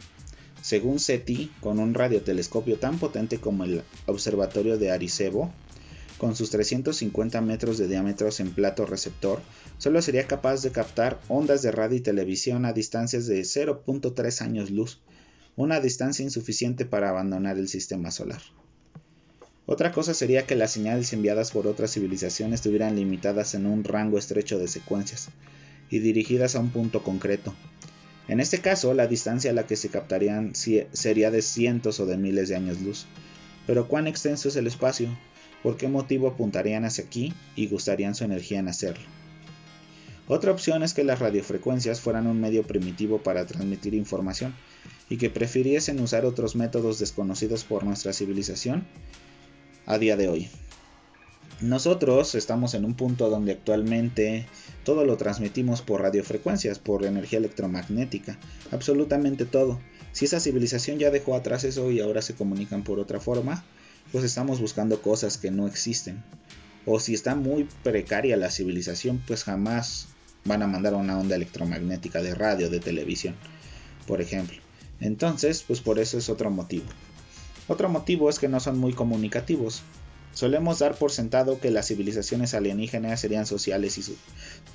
Según 0.62 0.98
SETI, 0.98 1.52
con 1.60 1.78
un 1.78 1.92
radiotelescopio 1.92 2.78
tan 2.78 2.98
potente 2.98 3.36
como 3.36 3.64
el 3.64 3.82
Observatorio 4.06 4.78
de 4.78 4.90
Arecibo, 4.90 5.52
con 6.16 6.34
sus 6.34 6.48
350 6.48 7.38
metros 7.42 7.76
de 7.76 7.86
diámetro 7.86 8.30
en 8.38 8.50
plato 8.50 8.86
receptor, 8.86 9.42
solo 9.76 10.00
sería 10.00 10.26
capaz 10.26 10.62
de 10.62 10.72
captar 10.72 11.20
ondas 11.28 11.60
de 11.60 11.70
radio 11.70 11.98
y 11.98 12.00
televisión 12.00 12.64
a 12.64 12.72
distancias 12.72 13.26
de 13.26 13.42
0.3 13.42 14.40
años 14.40 14.70
luz, 14.70 15.02
una 15.54 15.80
distancia 15.80 16.22
insuficiente 16.22 16.86
para 16.86 17.10
abandonar 17.10 17.58
el 17.58 17.68
sistema 17.68 18.10
solar. 18.10 18.40
Otra 19.68 19.90
cosa 19.90 20.14
sería 20.14 20.46
que 20.46 20.54
las 20.54 20.70
señales 20.70 21.12
enviadas 21.12 21.50
por 21.50 21.66
otras 21.66 21.92
civilizaciones 21.92 22.60
estuvieran 22.60 22.94
limitadas 22.94 23.54
en 23.54 23.66
un 23.66 23.82
rango 23.82 24.16
estrecho 24.16 24.60
de 24.60 24.68
secuencias 24.68 25.28
y 25.90 25.98
dirigidas 25.98 26.54
a 26.54 26.60
un 26.60 26.70
punto 26.70 27.02
concreto. 27.02 27.52
En 28.28 28.38
este 28.38 28.60
caso, 28.60 28.94
la 28.94 29.08
distancia 29.08 29.50
a 29.50 29.54
la 29.54 29.66
que 29.66 29.76
se 29.76 29.88
captarían 29.88 30.52
sería 30.54 31.32
de 31.32 31.42
cientos 31.42 31.98
o 31.98 32.06
de 32.06 32.16
miles 32.16 32.48
de 32.48 32.56
años 32.56 32.80
luz. 32.80 33.06
Pero 33.66 33.88
¿cuán 33.88 34.06
extenso 34.06 34.48
es 34.48 34.54
el 34.56 34.68
espacio? 34.68 35.08
¿Por 35.64 35.76
qué 35.76 35.88
motivo 35.88 36.28
apuntarían 36.28 36.84
hacia 36.84 37.04
aquí 37.04 37.34
y 37.56 37.66
gustarían 37.66 38.14
su 38.14 38.22
energía 38.22 38.60
en 38.60 38.68
hacerlo? 38.68 39.04
Otra 40.28 40.52
opción 40.52 40.84
es 40.84 40.94
que 40.94 41.04
las 41.04 41.18
radiofrecuencias 41.18 42.00
fueran 42.00 42.28
un 42.28 42.40
medio 42.40 42.64
primitivo 42.64 43.18
para 43.18 43.46
transmitir 43.46 43.94
información 43.94 44.54
y 45.08 45.18
que 45.18 45.30
prefiriesen 45.30 46.00
usar 46.00 46.24
otros 46.24 46.54
métodos 46.56 46.98
desconocidos 46.98 47.64
por 47.64 47.84
nuestra 47.84 48.12
civilización 48.12 48.86
a 49.86 49.98
día 49.98 50.16
de 50.16 50.28
hoy. 50.28 50.48
Nosotros 51.60 52.34
estamos 52.34 52.74
en 52.74 52.84
un 52.84 52.94
punto 52.94 53.30
donde 53.30 53.52
actualmente 53.52 54.46
todo 54.84 55.04
lo 55.04 55.16
transmitimos 55.16 55.80
por 55.80 56.02
radiofrecuencias, 56.02 56.78
por 56.78 57.06
energía 57.06 57.38
electromagnética, 57.38 58.38
absolutamente 58.72 59.46
todo. 59.46 59.80
Si 60.12 60.26
esa 60.26 60.40
civilización 60.40 60.98
ya 60.98 61.10
dejó 61.10 61.34
atrás 61.34 61.64
eso 61.64 61.90
y 61.90 62.00
ahora 62.00 62.20
se 62.20 62.34
comunican 62.34 62.84
por 62.84 62.98
otra 62.98 63.20
forma, 63.20 63.64
pues 64.12 64.24
estamos 64.24 64.60
buscando 64.60 65.00
cosas 65.00 65.38
que 65.38 65.50
no 65.50 65.66
existen. 65.66 66.22
O 66.84 67.00
si 67.00 67.14
está 67.14 67.34
muy 67.34 67.66
precaria 67.82 68.36
la 68.36 68.50
civilización, 68.50 69.22
pues 69.26 69.44
jamás 69.44 70.08
van 70.44 70.62
a 70.62 70.66
mandar 70.66 70.94
una 70.94 71.18
onda 71.18 71.36
electromagnética 71.36 72.22
de 72.22 72.34
radio, 72.34 72.68
de 72.68 72.80
televisión, 72.80 73.34
por 74.06 74.20
ejemplo. 74.20 74.58
Entonces, 75.00 75.64
pues 75.66 75.80
por 75.80 75.98
eso 75.98 76.18
es 76.18 76.28
otro 76.28 76.50
motivo. 76.50 76.86
Otro 77.68 77.88
motivo 77.88 78.30
es 78.30 78.38
que 78.38 78.48
no 78.48 78.60
son 78.60 78.78
muy 78.78 78.92
comunicativos. 78.92 79.82
Solemos 80.32 80.78
dar 80.78 80.94
por 80.94 81.10
sentado 81.10 81.60
que 81.60 81.70
las 81.70 81.88
civilizaciones 81.88 82.54
alienígenas 82.54 83.20
serían 83.20 83.46
sociales 83.46 83.98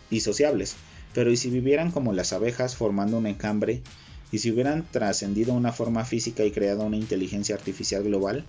y, 0.10 0.20
sociables, 0.20 0.76
pero 1.14 1.32
¿y 1.32 1.38
si 1.38 1.50
vivieran 1.50 1.92
como 1.92 2.14
las 2.14 2.34
abejas 2.34 2.76
formando 2.76 3.18
un 3.18 3.28
encambre? 3.28 3.82
¿Y 4.32 4.40
si 4.40 4.52
hubieran 4.52 4.88
trascendido 4.90 5.54
una 5.54 5.72
forma 5.72 6.06
física 6.06 6.44
y 6.44 6.52
creado 6.52 6.84
una 6.84 6.98
inteligencia 6.98 7.56
artificial 7.56 8.04
global? 8.04 8.46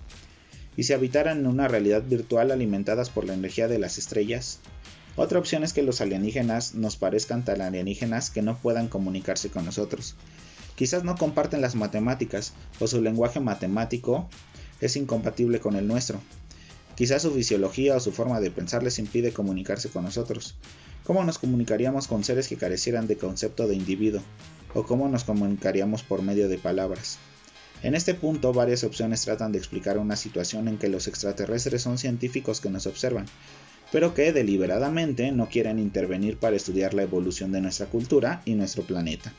y 0.75 0.83
si 0.83 0.93
habitaran 0.93 1.39
en 1.39 1.47
una 1.47 1.67
realidad 1.67 2.03
virtual 2.03 2.51
alimentadas 2.51 3.09
por 3.09 3.25
la 3.25 3.33
energía 3.33 3.67
de 3.67 3.79
las 3.79 3.97
estrellas. 3.97 4.59
Otra 5.15 5.39
opción 5.39 5.63
es 5.63 5.73
que 5.73 5.83
los 5.83 6.01
alienígenas 6.01 6.73
nos 6.73 6.97
parezcan 6.97 7.45
tan 7.45 7.61
alienígenas 7.61 8.31
que 8.31 8.41
no 8.41 8.57
puedan 8.57 8.87
comunicarse 8.87 9.49
con 9.49 9.65
nosotros. 9.65 10.15
Quizás 10.75 11.03
no 11.03 11.15
comparten 11.15 11.61
las 11.61 11.75
matemáticas 11.75 12.53
o 12.79 12.87
su 12.87 13.01
lenguaje 13.01 13.39
matemático 13.39 14.27
es 14.81 14.95
incompatible 14.95 15.59
con 15.59 15.75
el 15.75 15.87
nuestro. 15.87 16.19
Quizás 16.95 17.21
su 17.21 17.31
fisiología 17.31 17.95
o 17.95 17.99
su 17.99 18.11
forma 18.11 18.39
de 18.39 18.51
pensar 18.51 18.83
les 18.83 18.99
impide 18.99 19.33
comunicarse 19.33 19.89
con 19.89 20.03
nosotros. 20.03 20.55
¿Cómo 21.03 21.23
nos 21.23 21.37
comunicaríamos 21.37 22.07
con 22.07 22.23
seres 22.23 22.47
que 22.47 22.57
carecieran 22.57 23.07
de 23.07 23.17
concepto 23.17 23.67
de 23.67 23.75
individuo? 23.75 24.21
¿O 24.73 24.83
cómo 24.83 25.07
nos 25.09 25.23
comunicaríamos 25.23 26.03
por 26.03 26.21
medio 26.21 26.47
de 26.49 26.57
palabras? 26.57 27.17
En 27.83 27.95
este 27.95 28.13
punto, 28.13 28.53
varias 28.53 28.83
opciones 28.83 29.21
tratan 29.21 29.51
de 29.51 29.57
explicar 29.57 29.97
una 29.97 30.15
situación 30.15 30.69
en 30.69 30.77
que 30.77 30.87
los 30.87 31.07
extraterrestres 31.07 31.81
son 31.81 31.97
científicos 31.97 32.61
que 32.61 32.69
nos 32.69 32.87
observan, 32.87 33.25
pero 33.91 34.13
que 34.13 34.31
deliberadamente 34.31 35.31
no 35.33 35.49
quieren 35.49 35.79
intervenir 35.79 36.37
para 36.37 36.55
estudiar 36.55 36.93
la 36.93 37.03
evolución 37.03 37.51
de 37.51 37.59
nuestra 37.59 37.87
cultura 37.87 38.41
y 38.45 38.55
nuestro 38.55 38.83
planeta. 38.83 39.33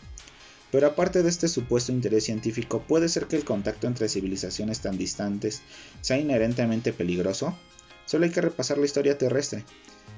Pero 0.75 0.89
aparte 0.89 1.23
de 1.23 1.29
este 1.29 1.47
supuesto 1.47 1.93
interés 1.93 2.25
científico, 2.25 2.83
¿puede 2.83 3.09
ser 3.09 3.27
que 3.27 3.37
el 3.37 3.45
contacto 3.45 3.87
entre 3.87 4.09
civilizaciones 4.09 4.81
tan 4.81 4.99
distantes 4.99 5.63
sea 6.01 6.19
inherentemente 6.19 6.93
peligroso? 6.93 7.57
Solo 8.07 8.25
hay 8.25 8.33
que 8.33 8.41
repasar 8.41 8.79
la 8.79 8.85
historia 8.85 9.17
terrestre 9.17 9.65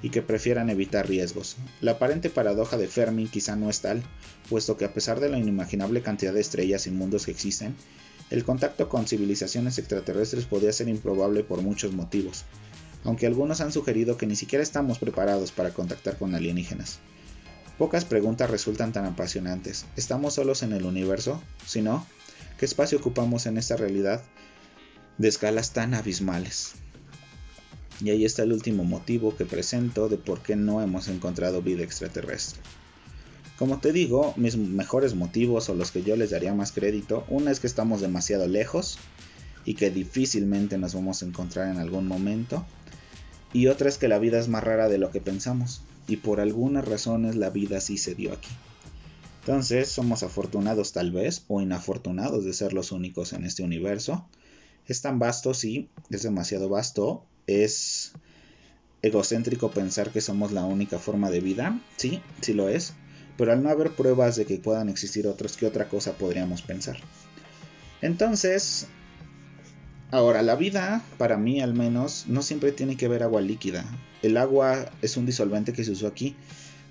y 0.00 0.08
que 0.08 0.22
prefieran 0.22 0.70
evitar 0.70 1.06
riesgos. 1.06 1.58
La 1.82 1.90
aparente 1.90 2.30
paradoja 2.30 2.78
de 2.78 2.88
Fermi 2.88 3.26
quizá 3.26 3.54
no 3.54 3.68
es 3.68 3.82
tal, 3.82 4.02
puesto 4.48 4.78
que 4.78 4.86
a 4.86 4.94
pesar 4.94 5.20
de 5.20 5.28
la 5.28 5.36
inimaginable 5.36 6.00
cantidad 6.00 6.32
de 6.32 6.40
estrellas 6.40 6.86
y 6.86 6.90
mundos 6.90 7.26
que 7.26 7.32
existen, 7.32 7.74
el 8.30 8.42
contacto 8.42 8.88
con 8.88 9.06
civilizaciones 9.06 9.76
extraterrestres 9.76 10.46
podría 10.46 10.72
ser 10.72 10.88
improbable 10.88 11.44
por 11.44 11.60
muchos 11.60 11.92
motivos, 11.92 12.46
aunque 13.04 13.26
algunos 13.26 13.60
han 13.60 13.72
sugerido 13.72 14.16
que 14.16 14.26
ni 14.26 14.36
siquiera 14.36 14.62
estamos 14.62 14.98
preparados 14.98 15.52
para 15.52 15.74
contactar 15.74 16.16
con 16.16 16.34
alienígenas. 16.34 17.00
Pocas 17.78 18.06
preguntas 18.06 18.48
resultan 18.48 18.92
tan 18.94 19.04
apasionantes. 19.04 19.84
¿Estamos 19.96 20.34
solos 20.34 20.62
en 20.62 20.72
el 20.72 20.86
universo? 20.86 21.42
Si 21.66 21.82
no, 21.82 22.06
¿qué 22.58 22.64
espacio 22.64 22.96
ocupamos 22.96 23.44
en 23.44 23.58
esta 23.58 23.76
realidad 23.76 24.22
de 25.18 25.28
escalas 25.28 25.74
tan 25.74 25.92
abismales? 25.92 26.72
Y 28.00 28.08
ahí 28.10 28.24
está 28.24 28.44
el 28.44 28.52
último 28.52 28.84
motivo 28.84 29.36
que 29.36 29.44
presento 29.44 30.08
de 30.08 30.16
por 30.16 30.40
qué 30.40 30.56
no 30.56 30.80
hemos 30.80 31.08
encontrado 31.08 31.60
vida 31.60 31.82
extraterrestre. 31.82 32.60
Como 33.58 33.78
te 33.78 33.92
digo, 33.92 34.32
mis 34.36 34.56
mejores 34.56 35.14
motivos 35.14 35.68
o 35.68 35.74
los 35.74 35.90
que 35.90 36.02
yo 36.02 36.16
les 36.16 36.30
daría 36.30 36.54
más 36.54 36.72
crédito, 36.72 37.26
una 37.28 37.50
es 37.50 37.60
que 37.60 37.66
estamos 37.66 38.00
demasiado 38.00 38.48
lejos 38.48 38.98
y 39.66 39.74
que 39.74 39.90
difícilmente 39.90 40.78
nos 40.78 40.94
vamos 40.94 41.22
a 41.22 41.26
encontrar 41.26 41.68
en 41.68 41.78
algún 41.78 42.06
momento. 42.06 42.64
Y 43.52 43.66
otra 43.66 43.90
es 43.90 43.98
que 43.98 44.08
la 44.08 44.18
vida 44.18 44.38
es 44.38 44.48
más 44.48 44.64
rara 44.64 44.88
de 44.88 44.96
lo 44.96 45.10
que 45.10 45.20
pensamos 45.20 45.82
y 46.06 46.16
por 46.16 46.40
algunas 46.40 46.86
razones 46.86 47.36
la 47.36 47.50
vida 47.50 47.80
sí 47.80 47.98
se 47.98 48.14
dio 48.14 48.32
aquí. 48.32 48.48
Entonces 49.40 49.88
somos 49.88 50.22
afortunados 50.22 50.92
tal 50.92 51.12
vez 51.12 51.44
o 51.48 51.60
inafortunados 51.60 52.44
de 52.44 52.52
ser 52.52 52.72
los 52.72 52.92
únicos 52.92 53.32
en 53.32 53.44
este 53.44 53.62
universo. 53.62 54.28
Es 54.86 55.02
tan 55.02 55.18
vasto, 55.18 55.54
sí, 55.54 55.88
es 56.10 56.22
demasiado 56.22 56.68
vasto. 56.68 57.24
Es 57.46 58.12
egocéntrico 59.02 59.70
pensar 59.70 60.10
que 60.10 60.20
somos 60.20 60.52
la 60.52 60.64
única 60.64 60.98
forma 60.98 61.30
de 61.30 61.40
vida. 61.40 61.80
Sí, 61.96 62.20
sí 62.40 62.54
lo 62.54 62.68
es 62.68 62.94
pero 63.36 63.52
al 63.52 63.62
no 63.62 63.70
haber 63.70 63.90
pruebas 63.92 64.36
de 64.36 64.46
que 64.46 64.56
puedan 64.56 64.88
existir 64.88 65.26
otros, 65.26 65.56
¿qué 65.56 65.66
otra 65.66 65.88
cosa 65.88 66.12
podríamos 66.12 66.62
pensar? 66.62 66.96
Entonces, 68.00 68.86
ahora 70.10 70.42
la 70.42 70.56
vida, 70.56 71.02
para 71.18 71.36
mí 71.36 71.60
al 71.60 71.74
menos, 71.74 72.24
no 72.28 72.42
siempre 72.42 72.72
tiene 72.72 72.96
que 72.96 73.08
ver 73.08 73.22
agua 73.22 73.40
líquida. 73.40 73.84
El 74.22 74.36
agua 74.36 74.90
es 75.02 75.16
un 75.16 75.26
disolvente 75.26 75.72
que 75.72 75.84
se 75.84 75.92
usó 75.92 76.06
aquí, 76.06 76.36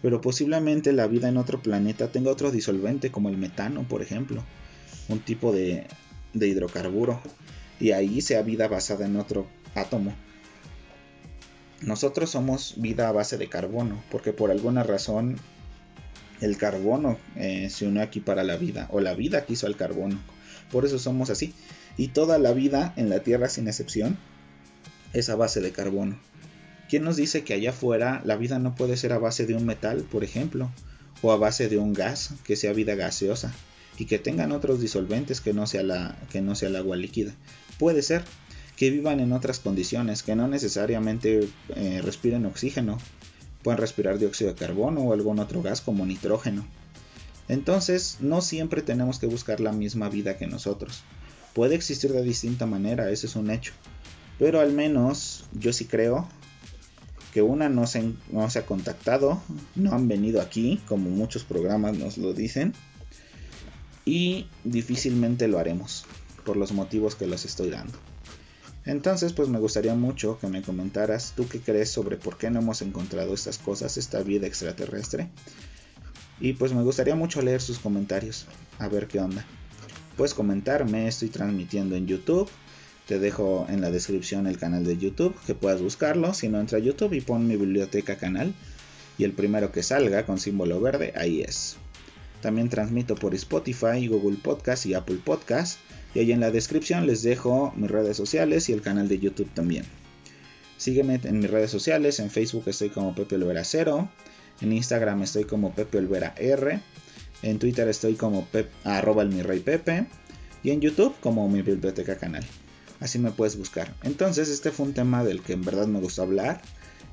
pero 0.02 0.22
posiblemente 0.22 0.94
la 0.94 1.08
vida 1.08 1.30
en 1.30 1.38
otro 1.38 1.62
planeta 1.62 2.12
tenga 2.12 2.32
otro 2.32 2.52
disolvente, 2.52 3.12
como 3.12 3.30
el 3.30 3.38
metano, 3.38 3.84
por 3.88 4.02
ejemplo, 4.02 4.44
un 5.10 5.20
tipo 5.20 5.52
de, 5.52 5.88
de 6.34 6.48
hidrocarburo, 6.48 7.22
y 7.80 7.92
ahí 7.92 8.22
sea 8.22 8.42
vida 8.42 8.68
basada 8.68 9.06
en 9.06 9.16
otro 9.18 9.48
átomo. 9.74 10.14
Nosotros 11.82 12.30
somos 12.30 12.76
vida 12.78 13.10
a 13.10 13.12
base 13.12 13.38
de 13.38 13.50
carbono, 13.50 14.02
porque 14.10 14.34
por 14.34 14.52
alguna 14.52 14.84
razón 14.84 15.38
el 16.42 16.58
carbono 16.58 17.18
eh, 17.36 17.70
se 17.70 17.88
unió 17.88 18.02
aquí 18.02 18.20
para 18.20 18.44
la 18.44 18.58
vida, 18.58 18.88
o 18.92 19.00
la 19.00 19.14
vida 19.14 19.46
quiso 19.46 19.68
al 19.68 19.76
carbono. 19.76 20.20
por 20.72 20.86
eso 20.86 21.00
somos 21.00 21.30
así. 21.30 21.54
Y 21.98 22.10
toda 22.10 22.38
la 22.38 22.54
vida 22.54 22.94
en 22.98 23.10
la 23.10 23.20
Tierra, 23.20 23.50
sin 23.50 23.68
excepción, 23.68 24.18
es 25.14 25.30
a 25.30 25.36
base 25.36 25.62
de 25.62 25.72
carbono. 25.72 26.20
¿Quién 26.90 27.04
nos 27.04 27.16
dice 27.16 27.44
que 27.44 27.54
allá 27.54 27.72
afuera 27.72 28.22
la 28.26 28.36
vida 28.36 28.60
no 28.60 28.76
puede 28.76 28.98
ser 28.98 29.14
a 29.14 29.18
base 29.18 29.46
de 29.46 29.56
un 29.56 29.66
metal, 29.66 30.04
por 30.04 30.24
ejemplo? 30.24 30.70
O 31.22 31.32
a 31.32 31.38
base 31.38 31.70
de 31.70 31.78
un 31.78 31.94
gas, 31.94 32.34
que 32.44 32.56
sea 32.56 32.74
vida 32.74 32.96
gaseosa, 32.96 33.54
y 33.98 34.06
que 34.06 34.20
tengan 34.20 34.52
otros 34.52 34.82
disolventes 34.82 35.42
que 35.42 35.54
no 35.54 35.68
sea, 35.68 35.84
la, 35.84 36.18
que 36.32 36.42
no 36.42 36.56
sea 36.56 36.70
el 36.70 36.76
agua 36.76 36.98
líquida. 36.98 37.34
Puede 37.80 38.02
ser 38.02 38.24
que 38.76 38.90
vivan 38.90 39.20
en 39.20 39.32
otras 39.32 39.60
condiciones, 39.60 40.22
que 40.22 40.36
no 40.36 40.48
necesariamente 40.48 41.48
eh, 41.76 42.02
respiren 42.04 42.46
oxígeno, 42.46 42.98
pueden 43.64 43.80
respirar 43.80 44.20
dióxido 44.20 44.52
de 44.52 44.60
carbono 44.60 45.02
o 45.02 45.14
algún 45.14 45.40
otro 45.40 45.62
gas 45.62 45.82
como 45.82 46.06
nitrógeno. 46.06 46.68
Entonces, 47.48 48.18
no 48.20 48.42
siempre 48.42 48.82
tenemos 48.82 49.20
que 49.20 49.28
buscar 49.28 49.60
la 49.60 49.72
misma 49.72 50.10
vida 50.10 50.38
que 50.38 50.48
nosotros. 50.48 51.04
Puede 51.56 51.76
existir 51.76 52.12
de 52.12 52.22
distinta 52.22 52.66
manera, 52.66 53.10
ese 53.10 53.28
es 53.28 53.38
un 53.38 53.50
hecho. 53.50 53.72
Pero 54.38 54.60
al 54.60 54.74
menos 54.74 55.46
yo 55.54 55.72
sí 55.72 55.86
creo 55.86 56.28
que 57.34 57.42
una 57.42 57.70
no 57.70 57.88
se, 57.88 58.12
no 58.30 58.50
se 58.50 58.60
ha 58.60 58.66
contactado, 58.66 59.42
no 59.74 59.94
han 59.94 60.10
venido 60.10 60.42
aquí, 60.42 60.82
como 60.86 61.10
muchos 61.10 61.46
programas 61.46 61.98
nos 61.98 62.18
lo 62.18 62.34
dicen. 62.34 62.74
Y 64.04 64.48
difícilmente 64.66 65.48
lo 65.48 65.58
haremos, 65.58 66.06
por 66.44 66.58
los 66.58 66.74
motivos 66.74 67.16
que 67.16 67.26
los 67.26 67.46
estoy 67.46 67.70
dando. 67.70 67.98
Entonces, 68.84 69.32
pues 69.32 69.48
me 69.48 69.58
gustaría 69.58 69.96
mucho 69.96 70.38
que 70.40 70.48
me 70.48 70.62
comentaras 70.62 71.32
tú 71.38 71.48
qué 71.48 71.62
crees 71.62 71.90
sobre 71.90 72.18
por 72.18 72.38
qué 72.38 72.52
no 72.52 72.60
hemos 72.60 72.82
encontrado 72.82 73.34
estas 73.34 73.60
cosas, 73.60 73.96
esta 73.96 74.22
vida 74.24 74.46
extraterrestre. 74.46 75.30
Y 76.42 76.52
pues 76.52 76.74
me 76.74 76.84
gustaría 76.84 77.16
mucho 77.16 77.42
leer 77.42 77.62
sus 77.62 77.80
comentarios, 77.80 78.46
a 78.78 78.90
ver 78.90 79.08
qué 79.08 79.22
onda. 79.22 79.46
Puedes 80.18 80.34
comentarme, 80.34 81.08
estoy 81.08 81.30
transmitiendo 81.30 81.96
en 81.96 82.08
YouTube. 82.08 82.50
Te 83.08 83.20
dejo 83.20 83.68
en 83.70 83.82
la 83.82 83.92
descripción 83.92 84.48
el 84.48 84.58
canal 84.58 84.84
de 84.84 84.98
YouTube, 84.98 85.36
que 85.46 85.54
puedas 85.54 85.82
buscarlo. 85.82 86.34
Si 86.34 86.48
no, 86.48 86.60
entra 86.60 86.78
a 86.78 86.82
YouTube 86.82 87.14
y 87.14 87.22
pon 87.22 87.48
mi 87.48 87.56
biblioteca 87.56 88.16
canal. 88.18 88.54
Y 89.18 89.24
el 89.26 89.34
primero 89.34 89.72
que 89.72 89.84
salga 89.84 90.26
con 90.26 90.40
símbolo 90.40 90.80
verde, 90.80 91.14
ahí 91.16 91.42
es. 91.42 91.78
También 92.42 92.70
transmito 92.70 93.16
por 93.16 93.36
Spotify, 93.36 94.08
Google 94.08 94.38
Podcast 94.42 94.86
y 94.86 94.94
Apple 94.94 95.20
Podcast. 95.24 95.80
Y 96.14 96.20
ahí 96.20 96.32
en 96.32 96.40
la 96.40 96.52
descripción 96.52 97.06
les 97.08 97.22
dejo 97.22 97.74
mis 97.76 97.92
redes 97.92 98.16
sociales 98.16 98.70
y 98.70 98.74
el 98.74 98.82
canal 98.82 99.08
de 99.08 99.20
YouTube 99.20 99.50
también. 99.54 99.86
Sígueme 100.78 101.20
en 101.24 101.40
mis 101.40 101.50
redes 101.50 101.72
sociales, 101.72 102.20
en 102.20 102.30
Facebook 102.30 102.64
estoy 102.68 102.90
como 102.90 103.16
Pepe 103.16 103.36
Olvera 103.36 103.64
0, 103.64 104.10
en 104.62 104.74
Instagram 104.74 105.24
estoy 105.24 105.46
como 105.46 105.74
Pepe 105.74 105.98
Olvera 105.98 106.34
R, 106.38 106.82
en 107.46 107.60
Twitter 107.60 107.88
estoy 107.88 108.16
como 108.16 108.46
pep, 108.46 108.72
arroba 108.84 109.22
el 109.22 110.08
y 110.64 110.72
en 110.72 110.82
YouTube 110.82 111.14
como 111.22 111.48
mi 111.48 111.62
biblioteca 111.62 112.18
canal. 112.18 112.44
Así 113.00 113.20
me 113.20 113.30
puedes 113.30 113.56
buscar. 113.56 113.94
Entonces 114.02 114.50
este 114.50 114.72
fue 114.72 114.88
un 114.88 114.94
tema 114.94 115.24
del 115.24 115.44
que 115.44 115.54
en 115.54 115.62
verdad 115.62 115.86
me 115.86 116.00
gustó 116.00 116.24
hablar. 116.24 116.62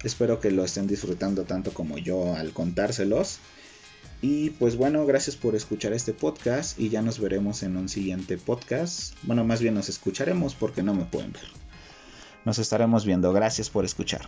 Espero 0.03 0.41
que 0.41 0.51
lo 0.51 0.65
estén 0.65 0.87
disfrutando 0.87 1.45
tanto 1.45 1.75
como 1.75 1.99
yo 1.99 2.35
al 2.35 2.53
contárselos. 2.53 3.41
Y 4.23 4.51
pues 4.51 4.77
bueno, 4.77 5.05
gracias 5.05 5.37
por 5.37 5.55
escuchar 5.55 5.93
este 5.93 6.15
podcast 6.15 6.79
y 6.81 6.89
ya 6.89 7.03
nos 7.03 7.21
veremos 7.21 7.63
en 7.63 7.77
un 7.77 7.91
siguiente 7.91 8.39
podcast. 8.39 9.15
Bueno, 9.25 9.45
más 9.45 9.61
bien 9.61 9.75
nos 9.75 9.91
escucharemos 9.91 10.55
porque 10.55 10.83
no 10.83 10.95
me 10.95 11.05
pueden 11.05 11.33
ver. 11.33 11.45
Nos 12.47 12.59
estaremos 12.59 13.05
viendo. 13.05 13.35
Gracias 13.35 13.69
por 13.69 13.85
escuchar. 13.85 14.27